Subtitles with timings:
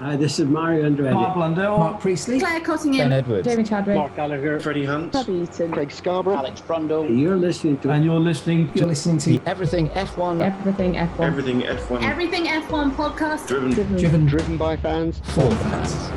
[0.00, 1.12] Hi, this is Mario Andretti.
[1.12, 1.76] Mark Blundell.
[1.76, 2.40] Mark Priestley.
[2.40, 3.10] Claire Cottingham.
[3.10, 3.46] Ben Edwards.
[3.46, 3.96] Jamie Chadwick.
[3.96, 5.70] Mark Gallagher, Freddie Hunt, Bobby Eaton.
[5.72, 6.36] Craig Scarborough.
[6.36, 7.06] Alex Brundle.
[7.20, 10.40] You're listening to And you're listening You're to listening to Everything F1.
[10.40, 11.20] Everything F1.
[11.20, 13.46] Everything F1 Everything F1 podcast.
[13.46, 13.72] driven.
[13.72, 15.18] Driven Driven by fans.
[15.34, 16.10] for fans.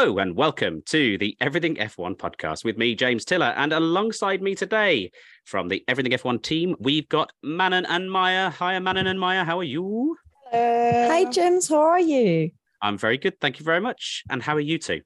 [0.00, 4.54] Hello and welcome to the Everything F1 podcast with me, James Tiller, and alongside me
[4.54, 5.10] today
[5.44, 8.48] from the Everything F1 team, we've got Manon and Maya.
[8.48, 9.44] Hi, Manon and Maya.
[9.44, 10.16] How are you?
[10.50, 11.08] Hello.
[11.10, 11.68] Hi, James.
[11.68, 12.50] How are you?
[12.80, 14.24] I'm very good, thank you very much.
[14.30, 15.02] And how are you two?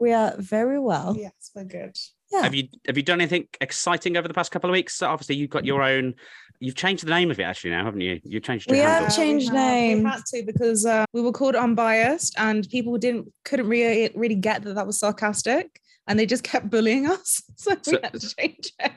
[0.00, 1.14] We are very well.
[1.16, 1.96] Yes, we're good.
[2.32, 2.42] Yeah.
[2.42, 4.96] Have you have you done anything exciting over the past couple of weeks?
[4.96, 6.14] So obviously, you've got your own.
[6.60, 8.20] You've changed the name of it actually now, haven't you?
[8.24, 10.02] You changed your We have changed we name.
[10.02, 14.34] We had to because uh, we were called unbiased, and people didn't couldn't really really
[14.34, 17.42] get that that was sarcastic, and they just kept bullying us.
[17.56, 18.92] So, So- we had to change it.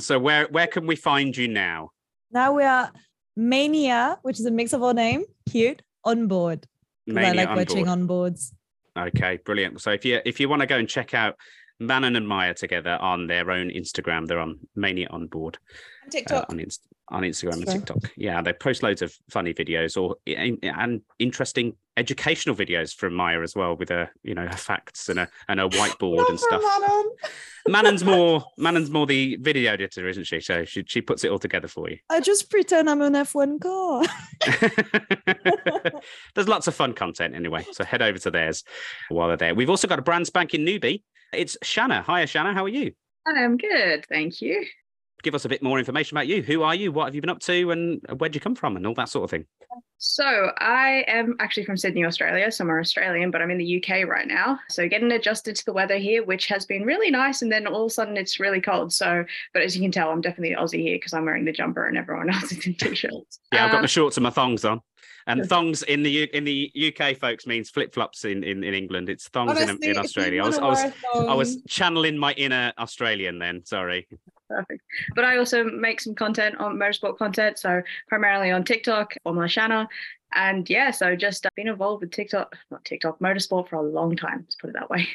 [0.00, 1.90] So where where can we find you now?
[2.30, 2.92] Now we are
[3.36, 6.66] Mania, which is a mix of our name, cute, on board.
[7.08, 7.88] 'cause I like on watching board.
[7.88, 8.52] on boards.
[8.98, 9.80] Okay, brilliant.
[9.80, 11.36] So if you if you want to go and check out
[11.78, 15.58] Manon and Maya together on their own Instagram, they're on Mania on board.
[16.04, 18.12] And uh, on, Inst- on Instagram and TikTok.
[18.16, 23.54] Yeah, they post loads of funny videos or and interesting educational videos from Maya as
[23.54, 26.62] well, with her you know her facts and a and a whiteboard and stuff.
[26.62, 27.10] Manon.
[27.68, 30.40] Manon's more Manon's more the video editor, isn't she?
[30.40, 31.98] So she she puts it all together for you.
[32.10, 34.04] I just pretend I'm an F1 car.
[36.34, 38.64] There's lots of fun content anyway, so head over to theirs
[39.08, 39.54] while they're there.
[39.54, 41.02] We've also got a brand spanking newbie.
[41.36, 42.04] It's Shanna.
[42.06, 42.54] Hiya, Shanna.
[42.54, 42.92] How are you?
[43.26, 44.64] I'm good, thank you.
[45.22, 46.42] Give us a bit more information about you.
[46.42, 46.92] Who are you?
[46.92, 47.70] What have you been up to?
[47.70, 48.76] And where'd you come from?
[48.76, 49.46] And all that sort of thing.
[49.98, 52.50] So, I am actually from Sydney, Australia.
[52.52, 54.58] So, I'm Australian, but I'm in the UK right now.
[54.68, 57.42] So, getting adjusted to the weather here, which has been really nice.
[57.42, 58.92] And then all of a sudden, it's really cold.
[58.92, 59.24] So,
[59.54, 61.96] but as you can tell, I'm definitely Aussie here because I'm wearing the jumper and
[61.96, 63.40] everyone else is in t shirts.
[63.52, 64.80] Yeah, I've got Um, my shorts and my thongs on.
[65.28, 65.48] And Good.
[65.48, 69.08] thongs in the U- in the UK, folks, means flip flops in, in in England.
[69.08, 70.42] It's thongs in, Honestly, in if you Australia.
[70.42, 73.64] I was I was I was channeling my inner Australian then.
[73.64, 74.06] Sorry.
[74.48, 74.82] Perfect.
[75.14, 77.58] But I also make some content on motorsport content.
[77.58, 79.86] So, primarily on TikTok, on my channel.
[80.34, 84.16] And yeah, so just uh, been involved with TikTok, not TikTok, motorsport for a long
[84.16, 84.40] time.
[84.40, 85.08] Let's put it that way.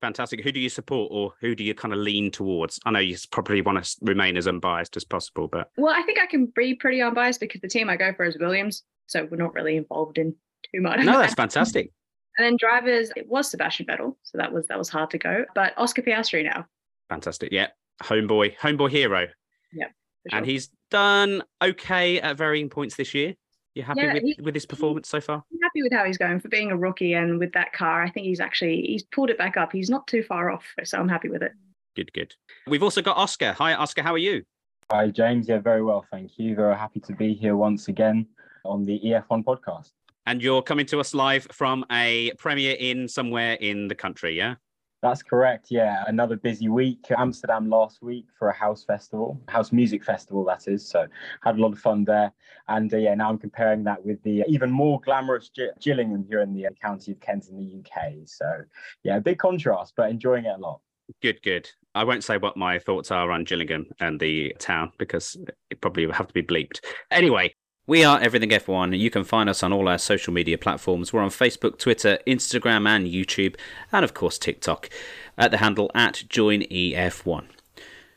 [0.00, 0.44] Fantastic.
[0.44, 2.78] Who do you support, or who do you kind of lean towards?
[2.86, 6.20] I know you probably want to remain as unbiased as possible, but Well, I think
[6.20, 9.38] I can be pretty unbiased because the team I go for is Williams, so we're
[9.38, 10.36] not really involved in
[10.72, 11.00] too much.
[11.00, 11.90] no, that's fantastic.
[12.38, 15.44] And then drivers, it was Sebastian Vettel, so that was that was hard to go.
[15.56, 16.66] But Oscar Piastri now,
[17.08, 17.50] Fantastic.
[17.50, 17.66] Yeah,
[18.02, 19.26] homeboy, homeboy hero,
[19.74, 23.34] for and he's done okay at varying points this year.
[23.74, 25.44] You happy Yeah, with he- with his performance so far?
[25.52, 28.02] I'm happy with how he's going for being a rookie and with that car.
[28.02, 29.70] I think he's actually he's pulled it back up.
[29.72, 31.52] He's not too far off, so I'm happy with it.
[31.94, 32.34] Good, good.
[32.66, 33.52] We've also got Oscar.
[33.52, 34.02] Hi, Oscar.
[34.02, 34.42] How are you?
[34.90, 35.48] Hi, James.
[35.48, 36.04] Yeah, very well.
[36.10, 36.54] Thank you.
[36.56, 38.26] Very happy to be here once again
[38.64, 39.90] on the EF1 podcast.
[40.26, 44.56] And you're coming to us live from a premiere in somewhere in the country, yeah?
[45.00, 45.66] That's correct.
[45.70, 47.06] Yeah, another busy week.
[47.16, 50.88] Amsterdam last week for a house festival, house music festival, that is.
[50.88, 51.06] So,
[51.42, 52.32] had a lot of fun there.
[52.66, 56.40] And uh, yeah, now I'm comparing that with the even more glamorous Gi- Gillingham here
[56.40, 58.26] in the uh, county of Kent in the UK.
[58.26, 58.64] So,
[59.04, 60.80] yeah, big contrast, but enjoying it a lot.
[61.22, 61.70] Good, good.
[61.94, 65.36] I won't say what my thoughts are on Gillingham and the town because
[65.70, 66.80] it probably would have to be bleeped.
[67.10, 67.54] Anyway,
[67.88, 68.96] we are Everything F1.
[68.98, 71.10] You can find us on all our social media platforms.
[71.10, 73.56] We're on Facebook, Twitter, Instagram, and YouTube,
[73.90, 74.90] and of course TikTok
[75.38, 77.46] at the handle at JoinEF1.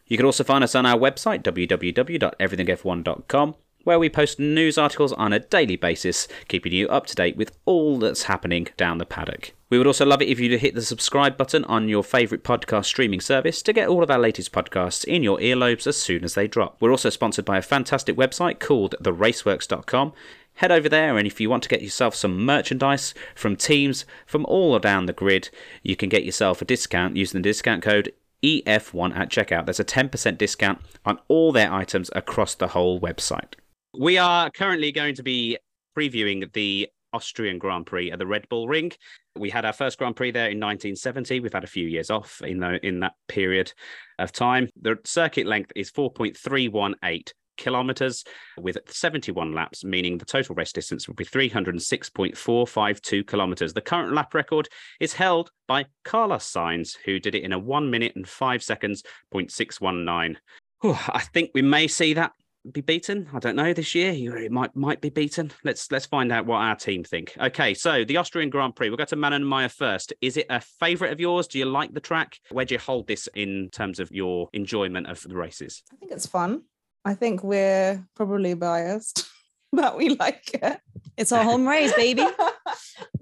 [0.07, 5.33] You can also find us on our website, www.everythingf1.com, where we post news articles on
[5.33, 9.53] a daily basis, keeping you up to date with all that's happening down the paddock.
[9.69, 12.85] We would also love it if you'd hit the subscribe button on your favourite podcast
[12.85, 16.33] streaming service to get all of our latest podcasts in your earlobes as soon as
[16.33, 16.75] they drop.
[16.81, 20.11] We're also sponsored by a fantastic website called theraceworks.com.
[20.55, 24.45] Head over there, and if you want to get yourself some merchandise from teams from
[24.45, 25.49] all down the grid,
[25.81, 28.11] you can get yourself a discount using the discount code
[28.43, 29.65] EF1 at checkout.
[29.65, 33.53] There's a 10% discount on all their items across the whole website.
[33.97, 35.57] We are currently going to be
[35.97, 38.91] previewing the Austrian Grand Prix at the Red Bull Ring.
[39.37, 41.41] We had our first Grand Prix there in 1970.
[41.41, 43.73] We've had a few years off in, the, in that period
[44.17, 44.69] of time.
[44.81, 48.23] The circuit length is 4.318 kilometers
[48.57, 53.73] with 71 laps, meaning the total race distance would be 306.452 kilometers.
[53.73, 57.89] The current lap record is held by Carlos Sainz, who did it in a one
[57.89, 59.03] minute and five seconds,
[59.33, 60.37] 0.619.
[60.81, 62.31] Whew, I think we may see that
[62.71, 63.27] be beaten?
[63.33, 64.11] I don't know this year.
[64.11, 65.51] You it might might be beaten.
[65.63, 67.35] Let's let's find out what our team think.
[67.39, 68.89] Okay, so the Austrian Grand Prix.
[68.89, 70.13] We'll go to Manon and Maya first.
[70.21, 71.47] Is it a favourite of yours?
[71.47, 72.37] Do you like the track?
[72.51, 75.83] Where do you hold this in terms of your enjoyment of the races?
[75.91, 76.63] I think it's fun.
[77.03, 79.27] I think we're probably biased
[79.73, 80.79] but we like it.
[81.17, 82.25] It's our home race, baby.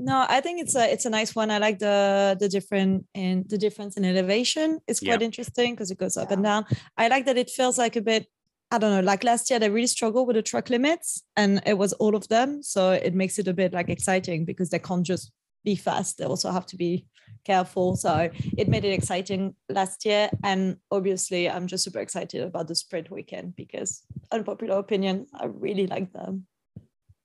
[0.02, 1.52] No, I think it's a it's a nice one.
[1.52, 4.80] I like the the different in the difference in elevation.
[4.88, 5.26] It's quite Yeah.
[5.26, 6.66] interesting because it goes up and down.
[6.98, 8.26] I like that it feels like a bit.
[8.72, 9.02] I don't know.
[9.02, 12.28] Like last year, they really struggled with the track limits, and it was all of
[12.28, 12.62] them.
[12.62, 15.32] So it makes it a bit like exciting because they can't just
[15.66, 16.18] be fast.
[16.18, 17.08] They also have to be
[17.46, 17.96] careful.
[17.96, 20.30] So it made it exciting last year.
[20.44, 25.88] And obviously, I'm just super excited about the sprint weekend because, unpopular opinion, I really
[25.88, 26.46] like them.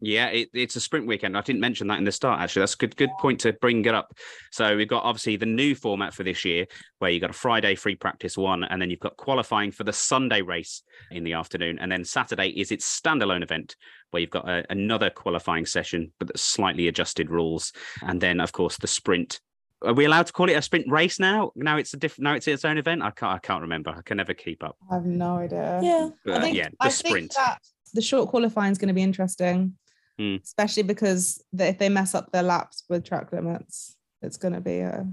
[0.01, 1.37] Yeah, it, it's a sprint weekend.
[1.37, 2.41] I didn't mention that in the start.
[2.41, 4.13] Actually, that's a good good point to bring it up.
[4.53, 6.67] So we've got obviously the new format for this year,
[6.99, 9.93] where you've got a Friday free practice one, and then you've got qualifying for the
[9.93, 13.77] Sunday race in the afternoon, and then Saturday is its standalone event
[14.11, 18.77] where you've got a, another qualifying session, but slightly adjusted rules, and then of course
[18.79, 19.41] the sprint.
[19.83, 21.53] Are we allowed to call it a sprint race now?
[21.57, 22.25] Now it's a different.
[22.25, 23.03] Now it's its own event.
[23.03, 23.33] I can't.
[23.35, 23.91] I can't remember.
[23.91, 24.77] I can never keep up.
[24.91, 25.81] I have no idea.
[25.83, 26.09] Yeah.
[26.25, 27.33] But think- yeah, the I sprint.
[27.33, 27.59] think that
[27.93, 29.77] the short qualifying is going to be interesting,
[30.21, 30.43] Mm.
[30.45, 34.61] especially because they, if they mess up their laps with track limits, it's going to
[34.61, 35.07] be a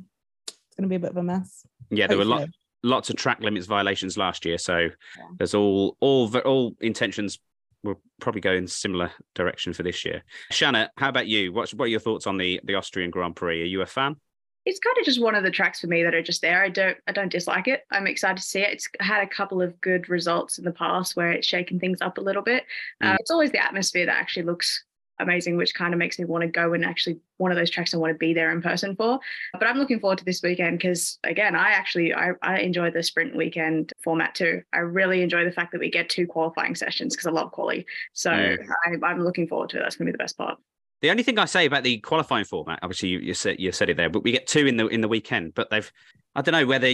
[0.47, 1.65] it's going to be a bit of a mess.
[1.89, 2.47] yeah, there were lot,
[2.83, 4.57] lots of track limits violations last year.
[4.57, 4.89] So
[5.37, 7.39] there's all all all intentions
[7.83, 10.23] will probably go in similar direction for this year.
[10.51, 11.51] Shanna, how about you?
[11.51, 13.61] What's what are your thoughts on the the Austrian Grand Prix?
[13.61, 14.15] Are you a fan?
[14.63, 16.63] it's kind of just one of the tracks for me that are just there.
[16.63, 17.81] I don't I don't dislike it.
[17.91, 18.69] I'm excited to see it.
[18.73, 22.19] It's had a couple of good results in the past where it's shaken things up
[22.19, 22.65] a little bit.
[23.01, 23.17] Uh, Mm.
[23.19, 24.83] it's always the atmosphere that actually looks
[25.21, 27.93] amazing, which kind of makes me want to go and actually one of those tracks
[27.93, 29.19] I want to be there in person for.
[29.53, 33.03] But I'm looking forward to this weekend because again, I actually I, I enjoy the
[33.03, 34.61] sprint weekend format too.
[34.73, 37.85] I really enjoy the fact that we get two qualifying sessions because I love quali.
[38.13, 38.31] So.
[38.31, 38.57] I,
[39.03, 39.81] I'm looking forward to it.
[39.81, 40.57] That's gonna be the best part.
[41.01, 43.89] The only thing I say about the qualifying format, obviously you, you said you said
[43.89, 45.53] it there, but we get two in the in the weekend.
[45.55, 45.91] But they've,
[46.35, 46.93] I don't know whether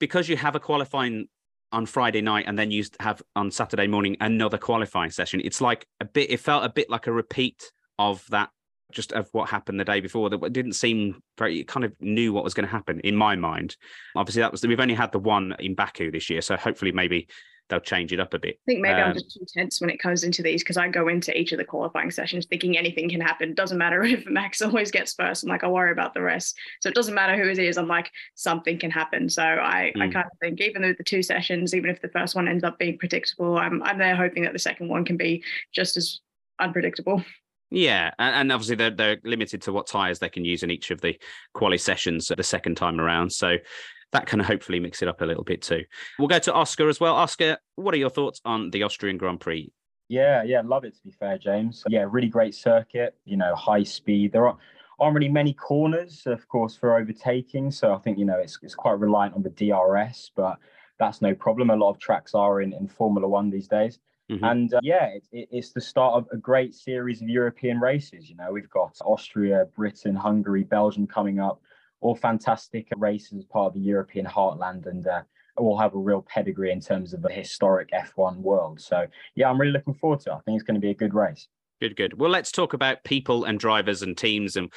[0.00, 1.28] because you have a qualifying
[1.74, 5.40] on Friday night and then you have on Saturday morning another qualifying session.
[5.44, 6.30] It's like a bit.
[6.30, 8.50] It felt a bit like a repeat of that,
[8.92, 10.30] just of what happened the day before.
[10.30, 11.60] That didn't seem very.
[11.60, 13.76] It kind of knew what was going to happen in my mind.
[14.14, 17.26] Obviously, that was we've only had the one in Baku this year, so hopefully maybe
[17.68, 18.56] they'll change it up a bit.
[18.56, 20.88] I think maybe Um, I'm just too tense when it comes into these because I
[20.88, 23.54] go into each of the qualifying sessions thinking anything can happen.
[23.54, 25.42] Doesn't matter if Max always gets first.
[25.42, 26.56] I'm like, I'll worry about the rest.
[26.80, 27.78] So it doesn't matter who it is.
[27.78, 29.28] I'm like, something can happen.
[29.28, 30.12] So I, I Mm.
[30.12, 32.78] kind of think even though the two sessions, even if the first one ends up
[32.78, 36.20] being predictable, I'm I'm there hoping that the second one can be just as
[36.58, 37.24] unpredictable.
[37.70, 41.00] Yeah, and, obviously they're they're limited to what tires they can use in each of
[41.00, 41.18] the
[41.54, 43.30] quali sessions the second time around.
[43.30, 43.56] So
[44.12, 45.84] that can hopefully mix it up a little bit too.
[46.18, 47.14] We'll go to Oscar as well.
[47.14, 49.72] Oscar, what are your thoughts on the Austrian Grand Prix?
[50.08, 51.82] Yeah, yeah, love it to be fair, James.
[51.88, 54.32] Yeah, really great circuit, you know, high speed.
[54.32, 54.58] There aren't,
[55.00, 57.70] aren't really many corners, of course, for overtaking.
[57.70, 60.58] So I think, you know, it's, it's quite reliant on the DRS, but
[60.98, 61.70] that's no problem.
[61.70, 63.98] A lot of tracks are in, in Formula One these days.
[64.30, 64.50] Mhm.
[64.50, 68.30] And uh, yeah, it, it, it's the start of a great series of European races.
[68.30, 71.60] You know, we've got Austria, Britain, Hungary, Belgium coming up,
[72.00, 75.22] all fantastic races as part of the European heartland and uh,
[75.56, 78.80] all have a real pedigree in terms of the historic F1 world.
[78.80, 80.34] So yeah, I'm really looking forward to it.
[80.34, 81.48] I think it's going to be a good race.
[81.80, 82.18] Good, good.
[82.18, 84.56] Well, let's talk about people and drivers and teams.
[84.56, 84.72] And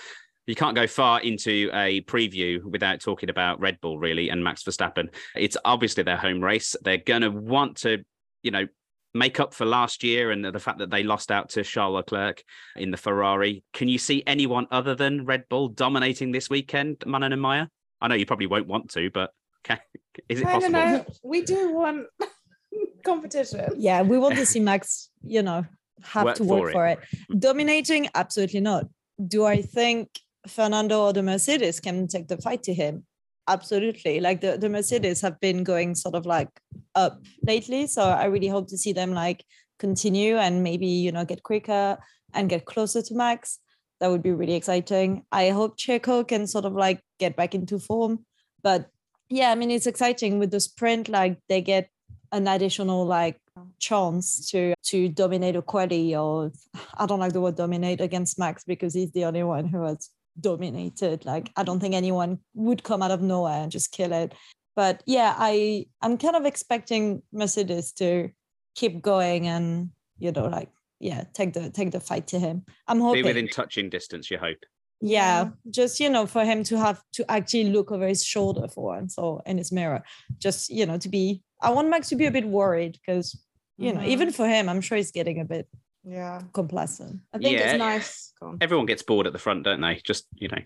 [0.46, 4.63] you can't go far into a preview without talking about Red Bull, really, and Max
[4.63, 5.13] Verstappen.
[5.36, 6.75] It's obviously their home race.
[6.82, 8.04] They're going to want to,
[8.44, 8.68] you know,
[9.17, 12.43] make up for last year and the fact that they lost out to Charles Leclerc
[12.75, 13.63] in the Ferrari.
[13.74, 17.67] Can you see anyone other than Red Bull dominating this weekend, Manon and Maya?
[18.01, 19.31] I know you probably won't want to, but
[19.63, 19.79] can,
[20.29, 20.79] is it I don't possible?
[20.79, 21.05] know.
[21.24, 22.07] We do want
[23.05, 23.74] competition.
[23.77, 25.65] Yeah, we want to see Max, you know,
[26.03, 26.74] have Work to for work it.
[26.74, 27.00] for it.
[27.39, 28.86] Dominating, absolutely not.
[29.25, 30.09] Do I think
[30.47, 33.05] Fernando or the Mercedes can take the fight to him?
[33.48, 34.20] Absolutely.
[34.20, 36.50] Like the, the Mercedes have been going sort of like
[36.96, 37.88] up lately.
[37.88, 39.44] So I really hope to see them like
[39.80, 41.98] continue and maybe, you know, get quicker
[42.34, 43.60] and get closer to Max.
[44.00, 45.24] That would be really exciting.
[45.32, 48.25] I hope Checo can sort of like get back into form.
[48.62, 48.89] But
[49.30, 51.89] yeah, I mean, it's exciting with the sprint, like they get
[52.32, 53.39] an additional like
[53.80, 56.51] chance to to dominate a quali or
[56.98, 60.10] I don't like the word dominate against Max because he's the only one who has
[60.39, 61.25] dominated.
[61.25, 64.34] Like I don't think anyone would come out of nowhere and just kill it.
[64.75, 68.29] But yeah, I I'm kind of expecting Mercedes to
[68.75, 69.89] keep going and
[70.20, 72.63] you know like yeah take the take the fight to him.
[72.88, 74.63] I'm hoping Be hoping within touching distance, you hope.
[75.01, 78.84] yeah, just you know for him to have to actually look over his shoulder for
[78.86, 80.01] once or in his mirror
[80.39, 83.39] just you know to be i want max to be a bit worried because
[83.79, 84.08] you know, Mhm.
[84.08, 85.67] even for him, I'm sure he's getting a bit
[86.08, 86.42] Yeah.
[86.54, 87.20] complacent.
[87.34, 87.72] I think Yeah.
[87.72, 88.34] it's nice.
[88.62, 90.02] Everyone gets bored at the front, don't they?
[90.06, 90.60] Just you know.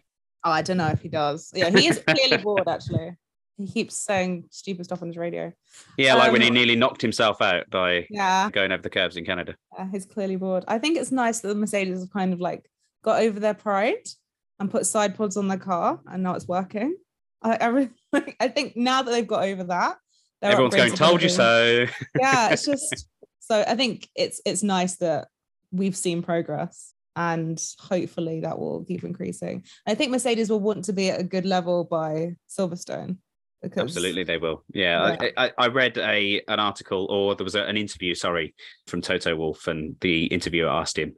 [0.44, 1.52] Oh, I don't know if he does.
[1.54, 3.16] Yeah, he is clearly bored actually.
[3.58, 5.52] He keeps saying stupid stuff on his radio.
[5.98, 8.50] Yeah, like when he Um, nearly knocked himself out by Yeah.
[8.52, 9.56] going over the curbs in Canada.
[9.78, 10.64] Yeah, he's clearly bored.
[10.68, 12.70] I think it's nice that the Mercedes have kind of like
[13.04, 14.08] got over their pride
[14.60, 16.96] and put side pods on the car, and now it's working.
[17.44, 17.90] I, I really,
[18.40, 19.98] I think now that they've got over that,
[20.42, 21.86] their Everyone's going, upgrades are gonna "Told you so."
[22.20, 23.08] Yeah, it's just
[23.52, 23.64] so.
[23.68, 25.28] I think it's it's nice that
[25.72, 29.66] we've seen progress, and hopefully that will keep increasing.
[29.86, 33.18] I think Mercedes will want to be at a good level by Silverstone.
[33.62, 34.64] Because Absolutely, they will.
[34.74, 35.30] Yeah, Yeah.
[35.38, 38.56] I, I, I read a an article, or there was a, an interview, sorry,
[38.88, 41.14] from Toto Wolff, and the interviewer asked him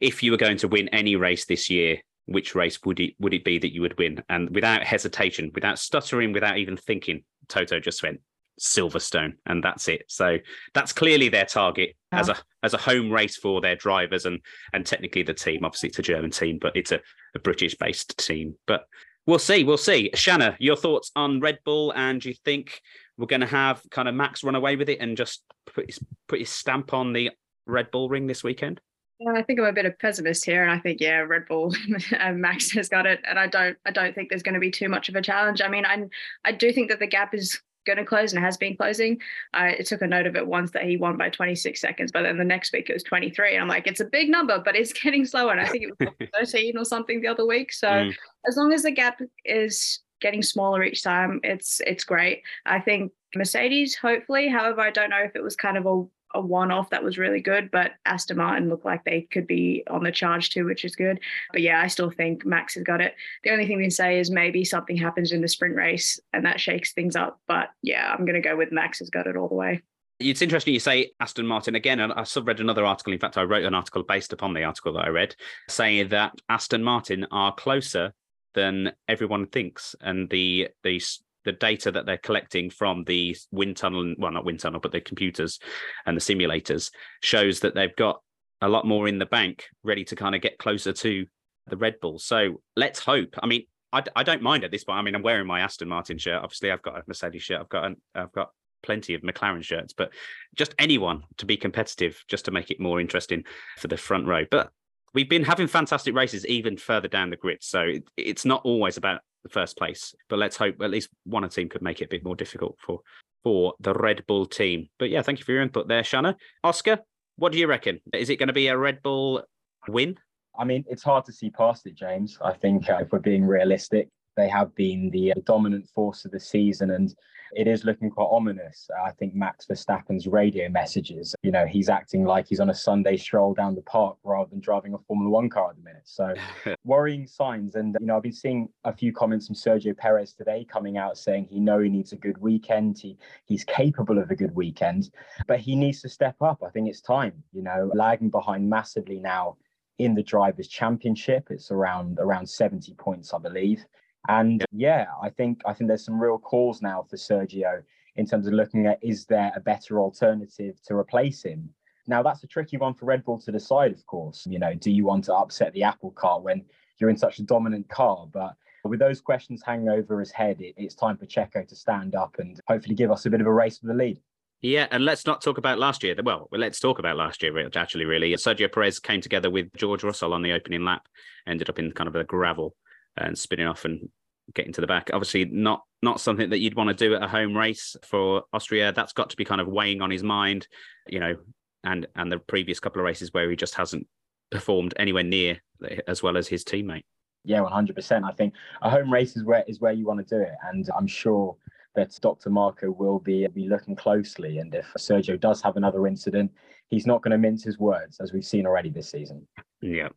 [0.00, 3.34] if you were going to win any race this year, which race would it would
[3.34, 4.22] it be that you would win?
[4.28, 8.20] And without hesitation, without stuttering, without even thinking, Toto just went
[8.60, 10.04] Silverstone, and that's it.
[10.08, 10.38] So
[10.74, 14.40] that's clearly their target as a as a home race for their drivers and
[14.72, 15.64] and technically the team.
[15.64, 17.00] Obviously, it's a German team, but it's a,
[17.34, 18.54] a British based team.
[18.66, 18.84] But
[19.26, 20.10] we'll see, we'll see.
[20.14, 22.80] Shanna, your thoughts on Red Bull, and do you think
[23.16, 25.98] we're going to have kind of Max run away with it and just put his
[26.28, 27.30] put his stamp on the
[27.66, 28.80] Red Bull ring this weekend?
[29.20, 31.74] Yeah, I think I'm a bit of pessimist here, and I think yeah, Red Bull
[32.18, 34.70] and Max has got it, and I don't, I don't think there's going to be
[34.70, 35.62] too much of a challenge.
[35.62, 36.04] I mean, I,
[36.44, 39.20] I do think that the gap is going to close and has been closing.
[39.52, 42.38] I took a note of it once that he won by 26 seconds, but then
[42.38, 44.92] the next week it was 23, and I'm like, it's a big number, but it's
[45.02, 45.52] getting slower.
[45.52, 47.72] And I think it was 13 or something the other week.
[47.72, 48.14] So Mm.
[48.48, 52.42] as long as the gap is getting smaller each time, it's it's great.
[52.66, 54.48] I think Mercedes, hopefully.
[54.48, 57.40] However, I don't know if it was kind of a a one-off that was really
[57.40, 60.96] good, but Aston Martin looked like they could be on the charge too, which is
[60.96, 61.20] good.
[61.52, 63.14] But yeah, I still think Max has got it.
[63.44, 66.60] The only thing they say is maybe something happens in the sprint race and that
[66.60, 67.40] shakes things up.
[67.46, 69.82] But yeah, I'm going to go with Max has got it all the way.
[70.20, 72.00] It's interesting you say Aston Martin again.
[72.00, 73.12] I sort of read another article.
[73.12, 75.34] In fact, I wrote an article based upon the article that I read,
[75.68, 78.12] saying that Aston Martin are closer
[78.54, 81.02] than everyone thinks, and the the
[81.44, 85.00] the data that they're collecting from the wind tunnel, well, not wind tunnel, but the
[85.00, 85.58] computers
[86.06, 86.90] and the simulators
[87.22, 88.20] shows that they've got
[88.60, 91.26] a lot more in the bank, ready to kind of get closer to
[91.66, 92.18] the Red Bull.
[92.18, 93.34] So let's hope.
[93.42, 94.98] I mean, I, I don't mind at this point.
[94.98, 96.42] I mean, I'm wearing my Aston Martin shirt.
[96.42, 97.60] Obviously, I've got a Mercedes shirt.
[97.60, 98.50] I've got an, I've got
[98.82, 100.12] plenty of McLaren shirts, but
[100.54, 103.44] just anyone to be competitive, just to make it more interesting
[103.78, 104.44] for the front row.
[104.50, 104.70] But
[105.14, 108.96] we've been having fantastic races even further down the grid, so it, it's not always
[108.96, 110.14] about the first place.
[110.28, 113.00] But let's hope at least one team could make it a bit more difficult for
[113.42, 114.88] for the Red Bull team.
[114.98, 116.36] But yeah, thank you for your input there, Shanna.
[116.62, 117.00] Oscar,
[117.36, 118.00] what do you reckon?
[118.12, 119.42] Is it going to be a Red Bull
[119.88, 120.16] win?
[120.58, 122.38] I mean, it's hard to see past it, James.
[122.42, 126.30] I think uh, if we're being realistic, they have been the uh, dominant force of
[126.30, 127.14] the season and
[127.54, 128.88] it is looking quite ominous.
[129.04, 133.16] I think Max Verstappen's radio messages, you know, he's acting like he's on a Sunday
[133.16, 136.02] stroll down the park rather than driving a Formula One car at the minute.
[136.04, 136.34] So
[136.84, 137.74] worrying signs.
[137.74, 141.16] And, you know, I've been seeing a few comments from Sergio Perez today coming out
[141.16, 142.98] saying he know he needs a good weekend.
[142.98, 145.10] He, he's capable of a good weekend,
[145.46, 146.62] but he needs to step up.
[146.64, 149.56] I think it's time, you know, lagging behind massively now
[149.98, 151.48] in the drivers championship.
[151.50, 153.84] It's around around 70 points, I believe.
[154.28, 157.82] And yeah, I think I think there's some real calls now for Sergio
[158.16, 161.68] in terms of looking at is there a better alternative to replace him?
[162.06, 164.46] Now that's a tricky one for Red Bull to decide, of course.
[164.46, 166.64] You know, do you want to upset the apple cart when
[166.98, 168.26] you're in such a dominant car?
[168.32, 168.54] But
[168.84, 172.36] with those questions hanging over his head, it, it's time for Checo to stand up
[172.38, 174.20] and hopefully give us a bit of a race for the lead.
[174.60, 176.14] Yeah, and let's not talk about last year.
[176.22, 178.32] Well, let's talk about last year, actually, really.
[178.34, 181.06] Sergio Perez came together with George Russell on the opening lap,
[181.46, 182.74] ended up in kind of a gravel
[183.16, 184.08] and spinning off and
[184.54, 185.10] getting to the back.
[185.12, 188.92] Obviously, not not something that you'd want to do at a home race for Austria.
[188.92, 190.68] That's got to be kind of weighing on his mind,
[191.08, 191.36] you know,
[191.84, 194.06] and and the previous couple of races where he just hasn't
[194.50, 195.60] performed anywhere near
[196.06, 197.04] as well as his teammate.
[197.44, 198.24] Yeah, one hundred percent.
[198.24, 200.88] I think a home race is where is where you want to do it, and
[200.96, 201.56] I'm sure
[201.94, 202.50] that Dr.
[202.50, 204.58] Marko will be be looking closely.
[204.58, 206.52] And if Sergio does have another incident,
[206.88, 209.46] he's not going to mince his words, as we've seen already this season.
[209.80, 210.08] Yeah.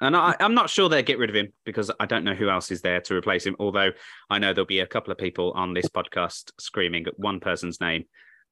[0.00, 2.48] And I, I'm not sure they'll get rid of him because I don't know who
[2.48, 3.56] else is there to replace him.
[3.58, 3.90] Although
[4.30, 7.80] I know there'll be a couple of people on this podcast screaming at one person's
[7.80, 8.04] name.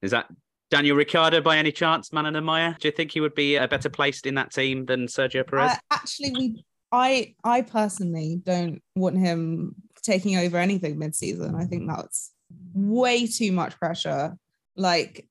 [0.02, 0.26] Is that
[0.70, 2.74] Daniel Ricciardo by any chance, Manon and Maya?
[2.78, 5.72] Do you think he would be a better placed in that team than Sergio Perez?
[5.72, 11.54] I, actually, we, I, I personally don't want him taking over anything mid-season.
[11.54, 12.32] I think that's
[12.74, 14.36] way too much pressure.
[14.76, 15.26] Like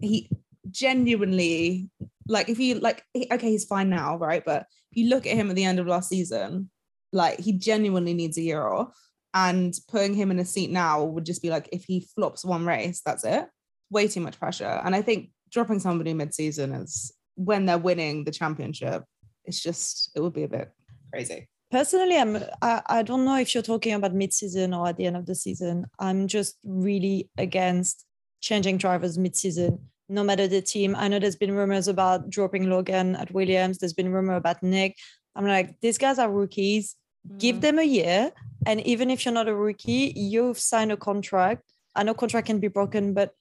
[0.00, 0.28] he
[0.70, 1.90] genuinely,
[2.26, 4.44] like if you like, okay, he's fine now, right?
[4.44, 6.70] But if you look at him at the end of last season,
[7.12, 8.96] like he genuinely needs a year off.
[9.32, 12.66] And putting him in a seat now would just be like if he flops one
[12.66, 13.46] race, that's it.
[13.88, 14.80] Way too much pressure.
[14.84, 19.04] And I think dropping somebody mid-season is when they're winning the championship.
[19.44, 20.72] It's just it would be a bit
[21.12, 21.48] crazy.
[21.70, 25.16] Personally, I'm I, I don't know if you're talking about mid-season or at the end
[25.16, 25.86] of the season.
[26.00, 28.04] I'm just really against
[28.40, 29.78] changing drivers mid-season,
[30.10, 30.96] no matter the team.
[30.96, 33.78] I know there's been rumors about dropping Logan at Williams.
[33.78, 34.98] There's been rumor about Nick.
[35.36, 36.96] I'm like, these guys are rookies.
[37.38, 37.60] Give Mm.
[37.60, 38.32] them a year.
[38.66, 41.62] And even if you're not a rookie, you've signed a contract.
[41.94, 43.34] I know contract can be broken, but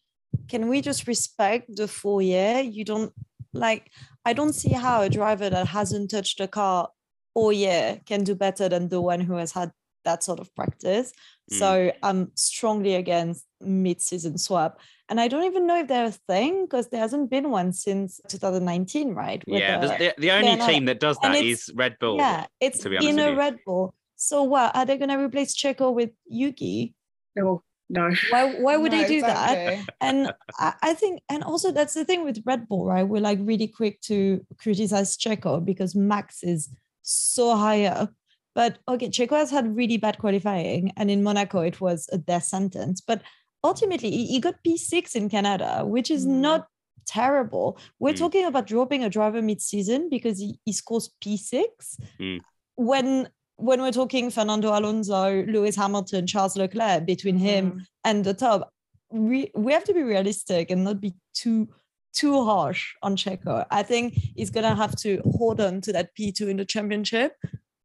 [0.47, 2.59] can we just respect the full year?
[2.59, 3.13] You don't
[3.53, 3.91] like,
[4.25, 6.89] I don't see how a driver that hasn't touched the car
[7.33, 9.71] all year can do better than the one who has had
[10.05, 11.11] that sort of practice.
[11.51, 11.57] Mm.
[11.57, 14.79] So I'm strongly against mid-season swap.
[15.09, 18.21] And I don't even know if they're a thing because there hasn't been one since
[18.27, 19.43] 2019, right?
[19.47, 22.17] With yeah, the- the, the only team that does and that it's- is Red Bull.
[22.17, 23.35] yeah, it's to be honest in with a.
[23.35, 23.95] Red Bull.
[24.15, 24.75] So what?
[24.75, 26.93] Are they going to replace Checo with Yuki?
[27.35, 28.11] No, no.
[28.29, 28.53] Why?
[28.59, 29.85] Why would No, they do that?
[30.01, 33.03] And I, I think, and also that's the thing with Red Bull, right?
[33.07, 36.69] We're like really quick to criticize Checo because Max is
[37.01, 38.11] so high up.
[38.55, 42.43] But okay, Checo has had really bad qualifying, and in Monaco it was a death
[42.43, 42.99] sentence.
[42.99, 43.21] But
[43.63, 46.39] ultimately, he got P6 in Canada, which is Mm.
[46.41, 46.67] not
[47.05, 47.77] terrible.
[47.99, 48.17] We're Mm.
[48.19, 51.97] talking about dropping a driver mid-season because he, he scores P6.
[52.19, 52.39] Mm.
[52.75, 53.29] When
[53.61, 57.85] when we're talking Fernando Alonso, Lewis Hamilton, Charles Leclerc, between him Mm.
[58.05, 58.71] and the top,
[59.11, 61.67] we we have to be realistic and not be too
[62.13, 63.65] too harsh on Checo.
[63.69, 67.33] I think he's gonna have to hold on to that P2 in the championship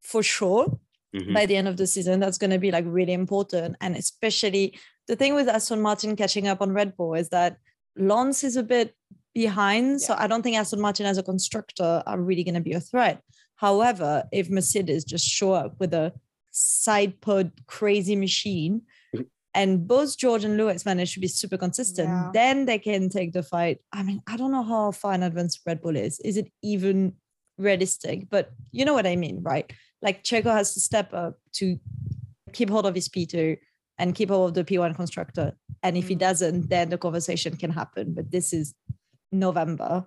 [0.00, 0.78] for sure
[1.14, 1.34] Mhm.
[1.34, 2.20] by the end of the season.
[2.20, 3.74] That's gonna be like really important.
[3.80, 7.58] And especially the thing with Aston Martin catching up on Red Bull is that
[7.96, 8.94] Lance is a bit
[9.34, 10.00] behind.
[10.00, 13.20] So I don't think Aston Martin as a constructor are really gonna be a threat.
[13.56, 16.12] However, if Mercedes just show up with a
[16.50, 18.82] side pod crazy machine
[19.54, 22.30] and both George and Lewis manage to be super consistent, Yeah.
[22.32, 23.78] then they can take the fight.
[23.92, 26.18] I mean, I don't know how far in advance Red Bull is.
[26.20, 27.14] Is it even
[27.58, 28.28] realistic?
[28.30, 29.70] But you know what I mean, right?
[30.02, 31.78] Like Checo has to step up to
[32.52, 33.56] keep hold of his P2
[33.98, 35.52] and keep hold of the P1 constructor.
[35.82, 36.18] And if he Mm.
[36.18, 38.14] doesn't, then the conversation can happen.
[38.14, 38.74] But this is
[39.32, 40.06] November.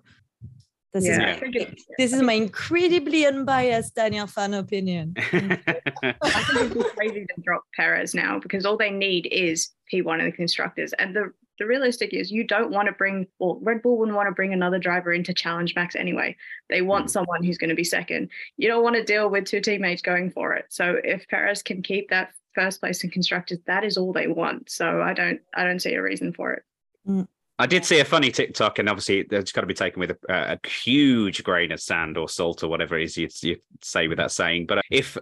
[0.94, 1.64] This is Yeah, Yeah.
[1.66, 5.14] I this is my incredibly unbiased Daniel fan opinion.
[5.18, 10.20] I think it'd be crazy to drop Perez now because all they need is P1
[10.20, 10.94] and the constructors.
[10.94, 14.28] And the, the realistic is you don't want to bring, well, Red Bull wouldn't want
[14.28, 16.36] to bring another driver into challenge Max anyway.
[16.70, 17.10] They want Mm.
[17.12, 18.30] someone who's going to be second.
[18.58, 20.66] You don't want to deal with two teammates going for it.
[20.70, 24.70] So if Perez can keep that first place in constructors, that is all they want.
[24.70, 26.64] So I don't, I don't see a reason for it.
[27.08, 27.28] Mm.
[27.60, 30.18] I did see a funny TikTok, and obviously it's got to be taken with a,
[30.30, 34.20] a huge grain of sand or salt or whatever it is you, you say with
[34.20, 34.68] that saying.
[34.68, 35.18] But if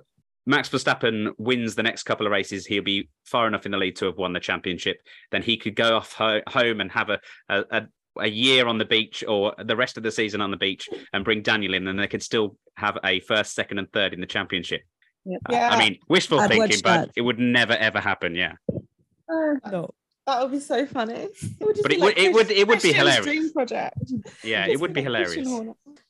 [0.45, 3.95] Max Verstappen wins the next couple of races, he'll be far enough in the lead
[3.97, 4.97] to have won the championship.
[5.31, 7.19] Then he could go off ho- home and have a,
[7.49, 10.57] a, a a year on the beach or the rest of the season on the
[10.57, 14.13] beach and bring Daniel in, and they could still have a first, second, and third
[14.13, 14.81] in the championship.
[15.25, 15.41] Yep.
[15.49, 17.09] I- I mean, wishful I'd thinking, but that.
[17.15, 18.35] it would never ever happen.
[18.35, 18.53] Yeah.
[18.71, 19.89] Uh, no.
[20.27, 21.13] That would be so funny.
[21.41, 23.25] It would But be it would- it would- Chris- it would be hilarious.
[23.25, 23.97] Dream project.
[24.43, 25.47] Yeah, it would be hilarious.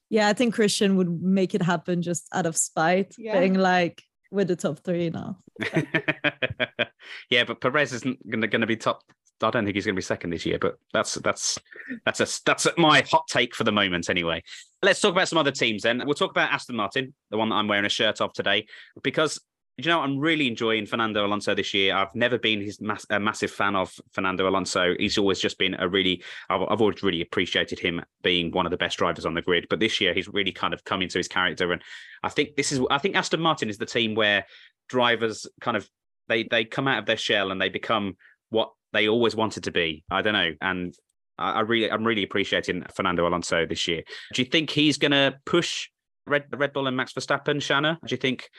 [0.09, 3.39] Yeah, I think Christian would make it happen just out of spite, Yeah.
[3.39, 5.39] being like, we're the top three now.
[7.29, 9.01] yeah, but Perez isn't going to be top.
[9.41, 11.59] I don't think he's going to be second this year, but that's that's
[12.05, 14.09] that's a, that's my hot take for the moment.
[14.09, 14.41] Anyway,
[14.81, 15.83] let's talk about some other teams.
[15.83, 18.67] Then we'll talk about Aston Martin, the one that I'm wearing a shirt of today,
[19.03, 19.39] because
[19.77, 21.93] you know I'm really enjoying Fernando Alonso this year.
[21.95, 24.95] I've never been his mass, a massive fan of Fernando Alonso.
[24.97, 28.71] He's always just been a really I've, I've always really appreciated him being one of
[28.71, 29.67] the best drivers on the grid.
[29.69, 31.81] But this year he's really kind of come into his character, and
[32.23, 34.45] I think this is I think Aston Martin is the team where
[34.87, 35.89] drivers kind of
[36.29, 38.15] they they come out of their shell and they become
[38.49, 40.03] what they always wanted to be.
[40.09, 40.95] I don't know, and
[41.37, 44.03] I, I really I'm really appreciating Fernando Alonso this year.
[44.33, 45.89] Do you think he's going to push
[46.25, 47.99] Red Red Bull and Max Verstappen, Shanna?
[48.05, 48.49] Do you think?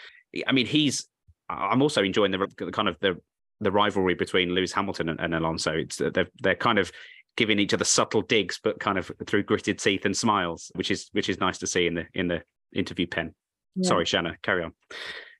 [0.46, 1.08] I mean, he's.
[1.48, 3.16] I'm also enjoying the, the kind of the
[3.60, 5.72] the rivalry between Lewis Hamilton and, and Alonso.
[5.72, 6.92] It's they're they're kind of
[7.36, 11.08] giving each other subtle digs, but kind of through gritted teeth and smiles, which is
[11.12, 12.42] which is nice to see in the in the
[12.74, 13.34] interview pen.
[13.74, 13.88] Yeah.
[13.88, 14.72] Sorry, Shanna, carry on.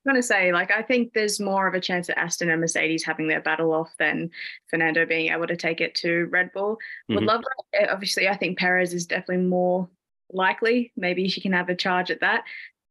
[0.07, 3.03] Going to say, like, I think there's more of a chance of Aston and Mercedes
[3.03, 4.31] having their battle off than
[4.71, 6.79] Fernando being able to take it to Red Bull.
[7.09, 7.27] Would Mhm.
[7.27, 7.43] love
[7.73, 7.89] that.
[7.89, 9.91] Uh, Obviously, I think Perez is definitely more
[10.31, 10.93] likely.
[10.97, 12.45] Maybe she can have a charge at that.